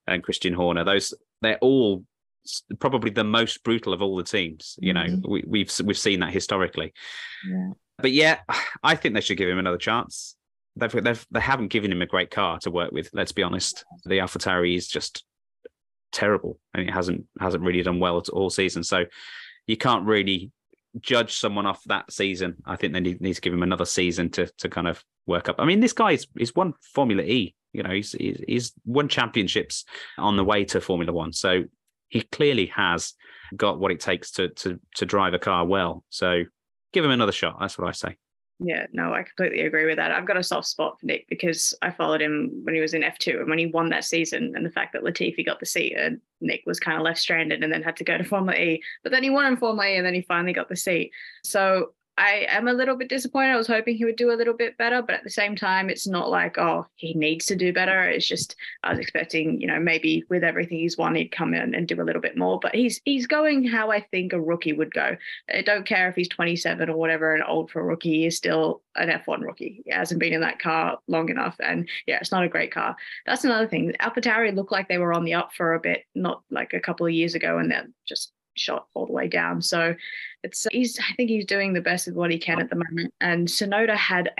[0.08, 2.04] and christian horner those they're all
[2.80, 5.32] probably the most brutal of all the teams you know mm-hmm.
[5.32, 6.94] we, we've we've seen that historically
[7.50, 7.70] yeah.
[7.98, 8.40] but yeah
[8.84, 10.36] i think they should give him another chance
[10.76, 13.10] they've, they've they haven't given him a great car to work with.
[13.14, 13.86] Let's be honest.
[14.04, 15.24] The AlphaTauri is just
[16.12, 18.84] terrible, and it hasn't hasn't really done well all season.
[18.84, 19.06] So
[19.68, 20.52] you can't really
[21.02, 22.56] judge someone off that season.
[22.66, 25.50] I think they need, need to give him another season to to kind of work
[25.50, 25.56] up.
[25.60, 27.56] I mean, this guy's is won Formula E.
[27.74, 29.86] You know, he's he's won championships
[30.18, 31.34] on the way to Formula One.
[31.34, 31.64] So
[32.10, 33.14] he clearly has
[33.56, 36.04] got what it takes to to to drive a car well.
[36.10, 36.44] So
[36.94, 37.58] give him another shot.
[37.60, 38.18] That's what I say.
[38.60, 40.12] Yeah, no, I completely agree with that.
[40.12, 43.02] I've got a soft spot for Nick because I followed him when he was in
[43.02, 45.94] F2 and when he won that season, and the fact that Latifi got the seat
[45.98, 48.82] and Nick was kind of left stranded and then had to go to Formula E.
[49.04, 51.12] But then he won in Formula E and then he finally got the seat.
[51.44, 53.52] So I am a little bit disappointed.
[53.52, 55.90] I was hoping he would do a little bit better, but at the same time,
[55.90, 58.04] it's not like, oh, he needs to do better.
[58.04, 61.76] It's just I was expecting, you know, maybe with everything he's won, he'd come in
[61.76, 62.60] and do a little bit more.
[62.60, 65.18] But he's he's going how I think a rookie would go.
[65.54, 68.38] I don't care if he's 27 or whatever and old for a rookie, he is
[68.38, 69.82] still an F1 rookie.
[69.86, 71.56] He hasn't been in that car long enough.
[71.60, 72.96] And yeah, it's not a great car.
[73.26, 73.94] That's another thing.
[74.02, 77.06] AlphaTauri looked like they were on the up for a bit, not like a couple
[77.06, 79.62] of years ago, and then just shot all the way down.
[79.62, 79.96] So
[80.44, 83.14] it's he's I think he's doing the best with what he can at the moment.
[83.22, 84.32] And Tsunoda had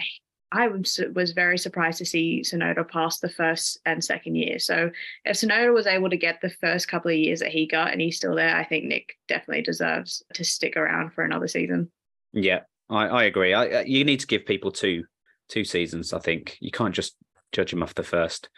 [0.52, 4.60] I was very surprised to see Tsunoda pass the first and second year.
[4.60, 4.92] So
[5.26, 8.00] if Tsunoda was able to get the first couple of years that he got and
[8.00, 11.92] he's still there, I think Nick definitely deserves to stick around for another season.
[12.32, 13.54] Yeah, I, I agree.
[13.54, 15.04] I, uh, you need to give people two
[15.50, 16.14] two seasons.
[16.14, 17.16] I think you can't just
[17.52, 18.50] judge him off the first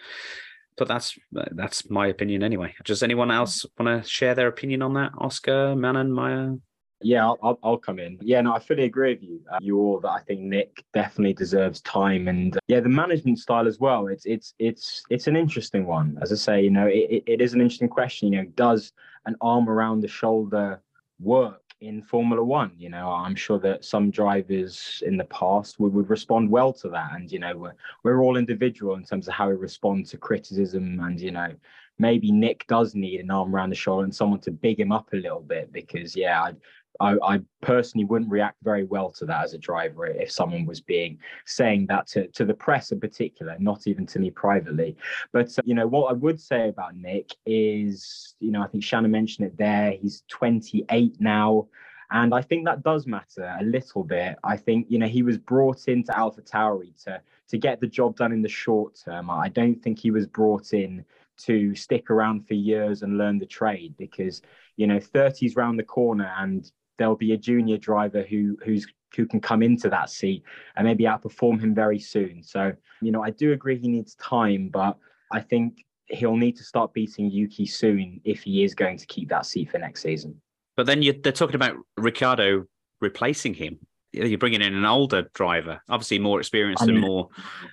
[0.78, 2.74] but that's that's my opinion anyway.
[2.86, 5.12] Does anyone else want to share their opinion on that?
[5.18, 6.54] Oscar, Manon, Maya?
[7.02, 8.18] Yeah, I'll, I'll, I'll come in.
[8.22, 9.42] Yeah, no, I fully agree with you.
[9.52, 13.40] Uh, you all that I think Nick definitely deserves time, and uh, yeah, the management
[13.40, 14.08] style as well.
[14.08, 16.18] It's it's it's it's an interesting one.
[16.22, 18.34] As I say, you know, it, it is an interesting question.
[18.34, 18.94] You know, does
[19.26, 20.82] an arm around the shoulder
[21.20, 22.72] work in Formula One?
[22.78, 26.90] You know, I'm sure that some drivers in the past would, would respond well to
[26.90, 30.18] that, and you know, we're we're all individual in terms of how we respond to
[30.18, 31.54] criticism, and you know,
[32.00, 35.12] maybe Nick does need an arm around the shoulder and someone to big him up
[35.14, 36.54] a little bit because yeah, I
[37.00, 40.80] I, I, personally wouldn't react very well to that as a driver if someone was
[40.80, 44.96] being saying that to, to the press in particular, not even to me privately.
[45.32, 48.84] But uh, you know what I would say about Nick is, you know, I think
[48.84, 49.92] Shanna mentioned it there.
[49.92, 51.68] He's 28 now.
[52.10, 54.38] And I think that does matter a little bit.
[54.44, 58.16] I think, you know, he was brought into Alpha Tauri to to get the job
[58.18, 59.30] done in the short term.
[59.30, 61.06] I don't think he was brought in
[61.38, 64.42] to stick around for years and learn the trade because,
[64.76, 69.26] you know, 30's round the corner and there'll be a junior driver who who's who
[69.26, 70.44] can come into that seat
[70.76, 72.44] and maybe outperform him very soon.
[72.44, 74.98] So, you know, I do agree he needs time, but
[75.32, 79.30] I think he'll need to start beating Yuki soon if he is going to keep
[79.30, 80.42] that seat for next season.
[80.76, 82.66] But then you, they're talking about Ricciardo
[83.02, 83.80] replacing him.
[84.14, 87.30] You're bringing in an older driver, obviously more experienced I mean, and more,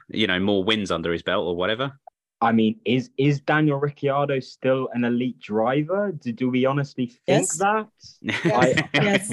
[0.09, 1.93] you know, more wins under his belt or whatever.
[2.45, 6.13] I mean, is is Daniel Ricciardo still an elite driver?
[6.13, 7.57] Do, do we honestly think yes.
[7.57, 7.89] that?
[8.45, 9.33] I, yes.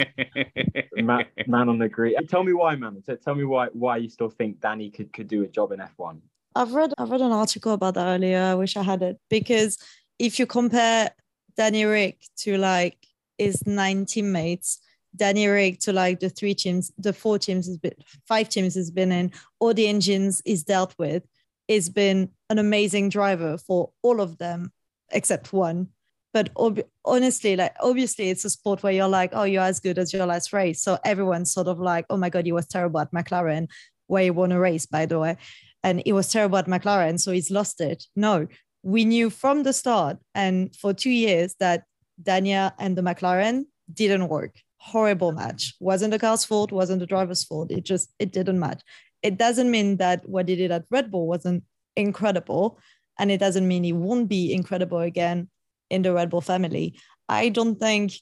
[0.96, 2.16] man, man on the green.
[2.28, 3.04] Tell me why, man.
[3.24, 6.20] Tell me why why you still think Danny could, could do a job in F1.
[6.56, 8.42] I've read I've read an article about that earlier.
[8.42, 9.78] I wish I had it because
[10.18, 11.12] if you compare
[11.58, 12.98] Danny Rick to like
[13.38, 14.80] his nine teammates,
[15.18, 17.96] Danny Rick to like the three teams, the four teams has been
[18.26, 21.24] five teams has been in, all the engines is dealt with
[21.72, 24.72] has been an amazing driver for all of them
[25.12, 25.88] except one.
[26.34, 29.98] But ob- honestly, like obviously, it's a sport where you're like, oh, you're as good
[29.98, 30.82] as your last race.
[30.82, 33.68] So everyone's sort of like, oh my god, he was terrible at McLaren,
[34.08, 35.38] where he won a race, by the way,
[35.84, 38.06] and he was terrible at McLaren, so he's lost it.
[38.16, 38.48] No,
[38.84, 41.84] we knew from the start, and for two years that
[42.22, 44.56] Daniel and the McLaren didn't work.
[44.78, 45.76] Horrible match.
[45.80, 46.72] Wasn't the car's fault.
[46.72, 47.72] Wasn't the driver's fault.
[47.72, 48.82] It just it didn't match
[49.24, 51.64] it doesn't mean that what he did at Red Bull wasn't
[51.96, 52.80] incredible.
[53.20, 55.50] And it doesn't mean he won't be incredible again
[55.90, 56.96] in the Red Bull family.
[57.30, 58.14] I don't think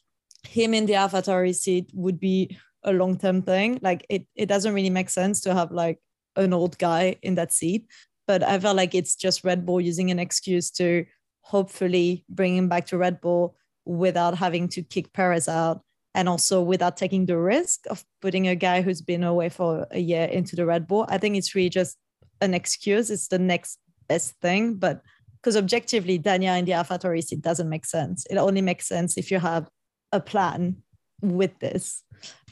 [0.47, 3.79] him in the AlphaTauri seat would be a long term thing.
[3.81, 5.99] Like it, it doesn't really make sense to have like
[6.35, 7.85] an old guy in that seat.
[8.27, 11.05] But I felt like it's just Red Bull using an excuse to
[11.41, 15.81] hopefully bring him back to Red Bull without having to kick Perez out
[16.15, 19.99] and also without taking the risk of putting a guy who's been away for a
[19.99, 21.05] year into the Red Bull.
[21.09, 21.97] I think it's really just
[22.41, 23.09] an excuse.
[23.09, 25.01] It's the next best thing, but
[25.41, 28.25] because objectively, Daniel in the AlphaTauri it doesn't make sense.
[28.29, 29.69] It only makes sense if you have
[30.11, 30.77] a plan
[31.21, 32.03] with this.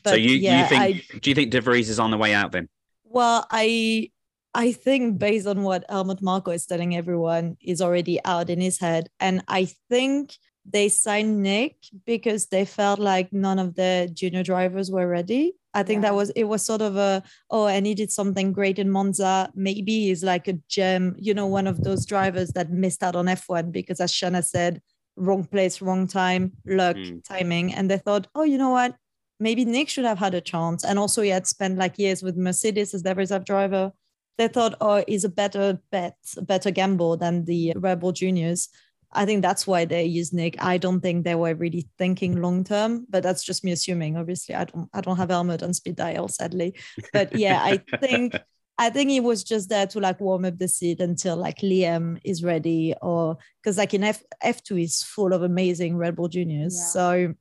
[0.03, 0.81] But so you, yeah, you think?
[0.81, 2.69] I, do you think De Vries is on the way out then?
[3.03, 4.11] Well, I
[4.53, 8.79] I think based on what Helmut Marko is telling everyone, is already out in his
[8.79, 10.35] head, and I think
[10.69, 15.53] they signed Nick because they felt like none of the junior drivers were ready.
[15.73, 16.09] I think yeah.
[16.09, 19.51] that was it was sort of a oh and he did something great in Monza.
[19.55, 23.25] Maybe he's like a gem, you know, one of those drivers that missed out on
[23.25, 24.81] F1 because as Shanna said,
[25.15, 27.23] wrong place, wrong time, luck, mm.
[27.23, 27.73] timing.
[27.73, 28.95] And they thought, oh, you know what?
[29.39, 30.83] Maybe Nick should have had a chance.
[30.83, 33.91] And also he had spent like years with Mercedes as their reserve driver.
[34.37, 38.69] They thought, oh, he's a better bet, a better gamble than the Red Bull juniors.
[39.11, 40.61] I think that's why they use Nick.
[40.61, 44.17] I don't think they were really thinking long term, but that's just me assuming.
[44.17, 46.75] Obviously, I don't I don't have Helmut on speed dial, sadly.
[47.13, 48.35] But yeah, I think
[48.77, 52.19] I think he was just there to like warm up the seat until like Liam
[52.23, 56.27] is ready, or because like in F F two is full of amazing Red Bull
[56.27, 56.75] juniors.
[56.75, 56.85] Yeah.
[56.85, 57.33] So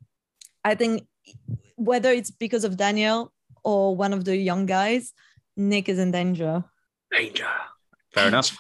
[0.65, 1.07] I think
[1.75, 3.33] whether it's because of Daniel
[3.65, 5.13] or one of the young guys,
[5.57, 6.65] Nick is in danger.
[7.11, 7.49] Danger.
[8.15, 8.57] Fair enough.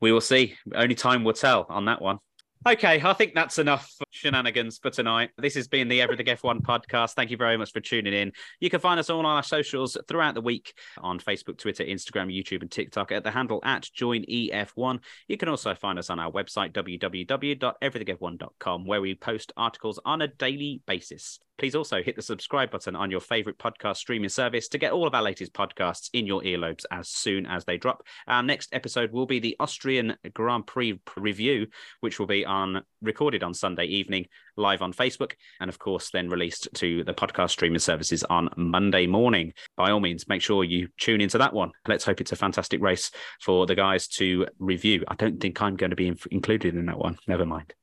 [0.00, 0.56] We will see.
[0.74, 2.18] Only time will tell on that one.
[2.66, 5.30] Okay, I think that's enough shenanigans for tonight.
[5.38, 7.14] This has been the Everything F1 podcast.
[7.14, 8.32] Thank you very much for tuning in.
[8.60, 12.34] You can find us all on our socials throughout the week on Facebook, Twitter, Instagram,
[12.34, 15.00] YouTube, and TikTok at the handle at JoinEF1.
[15.28, 20.28] You can also find us on our website, www.everythingf1.com, where we post articles on a
[20.28, 21.38] daily basis.
[21.60, 25.06] Please also hit the subscribe button on your favorite podcast streaming service to get all
[25.06, 28.02] of our latest podcasts in your earlobes as soon as they drop.
[28.26, 31.66] Our next episode will be the Austrian Grand Prix review,
[32.00, 36.28] which will be on recorded on Sunday evening, live on Facebook, and of course then
[36.28, 39.52] released to the podcast streaming services on Monday morning.
[39.76, 41.72] By all means, make sure you tune into that one.
[41.86, 43.10] Let's hope it's a fantastic race
[43.40, 45.04] for the guys to review.
[45.08, 47.18] I don't think I'm going to be included in that one.
[47.26, 47.74] Never mind.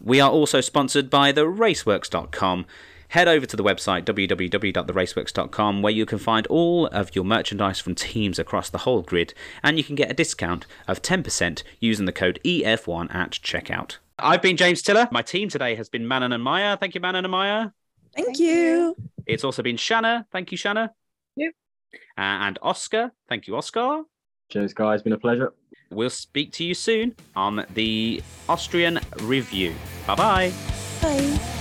[0.00, 2.66] We are also sponsored by the raceworks.com.
[3.08, 7.94] head over to the website www.theraceworks.com where you can find all of your merchandise from
[7.94, 12.12] teams across the whole grid and you can get a discount of 10% using the
[12.12, 13.96] code EF1 at checkout.
[14.18, 15.08] I've been James Tiller.
[15.10, 16.76] My team today has been Manon and Maya.
[16.76, 17.68] Thank you, Manon and Maya.
[18.14, 18.46] Thank, Thank you.
[18.46, 18.96] you.
[19.26, 20.26] It's also been Shanna.
[20.32, 20.92] Thank you, Shanna.
[21.36, 21.52] Yep.
[21.94, 23.12] Uh, and Oscar.
[23.28, 24.02] Thank you, Oscar.
[24.50, 25.02] Cheers, guys.
[25.02, 25.52] Been a pleasure.
[25.90, 29.74] We'll speak to you soon on the Austrian review.
[30.06, 30.52] Bye bye.
[31.00, 31.54] Bye.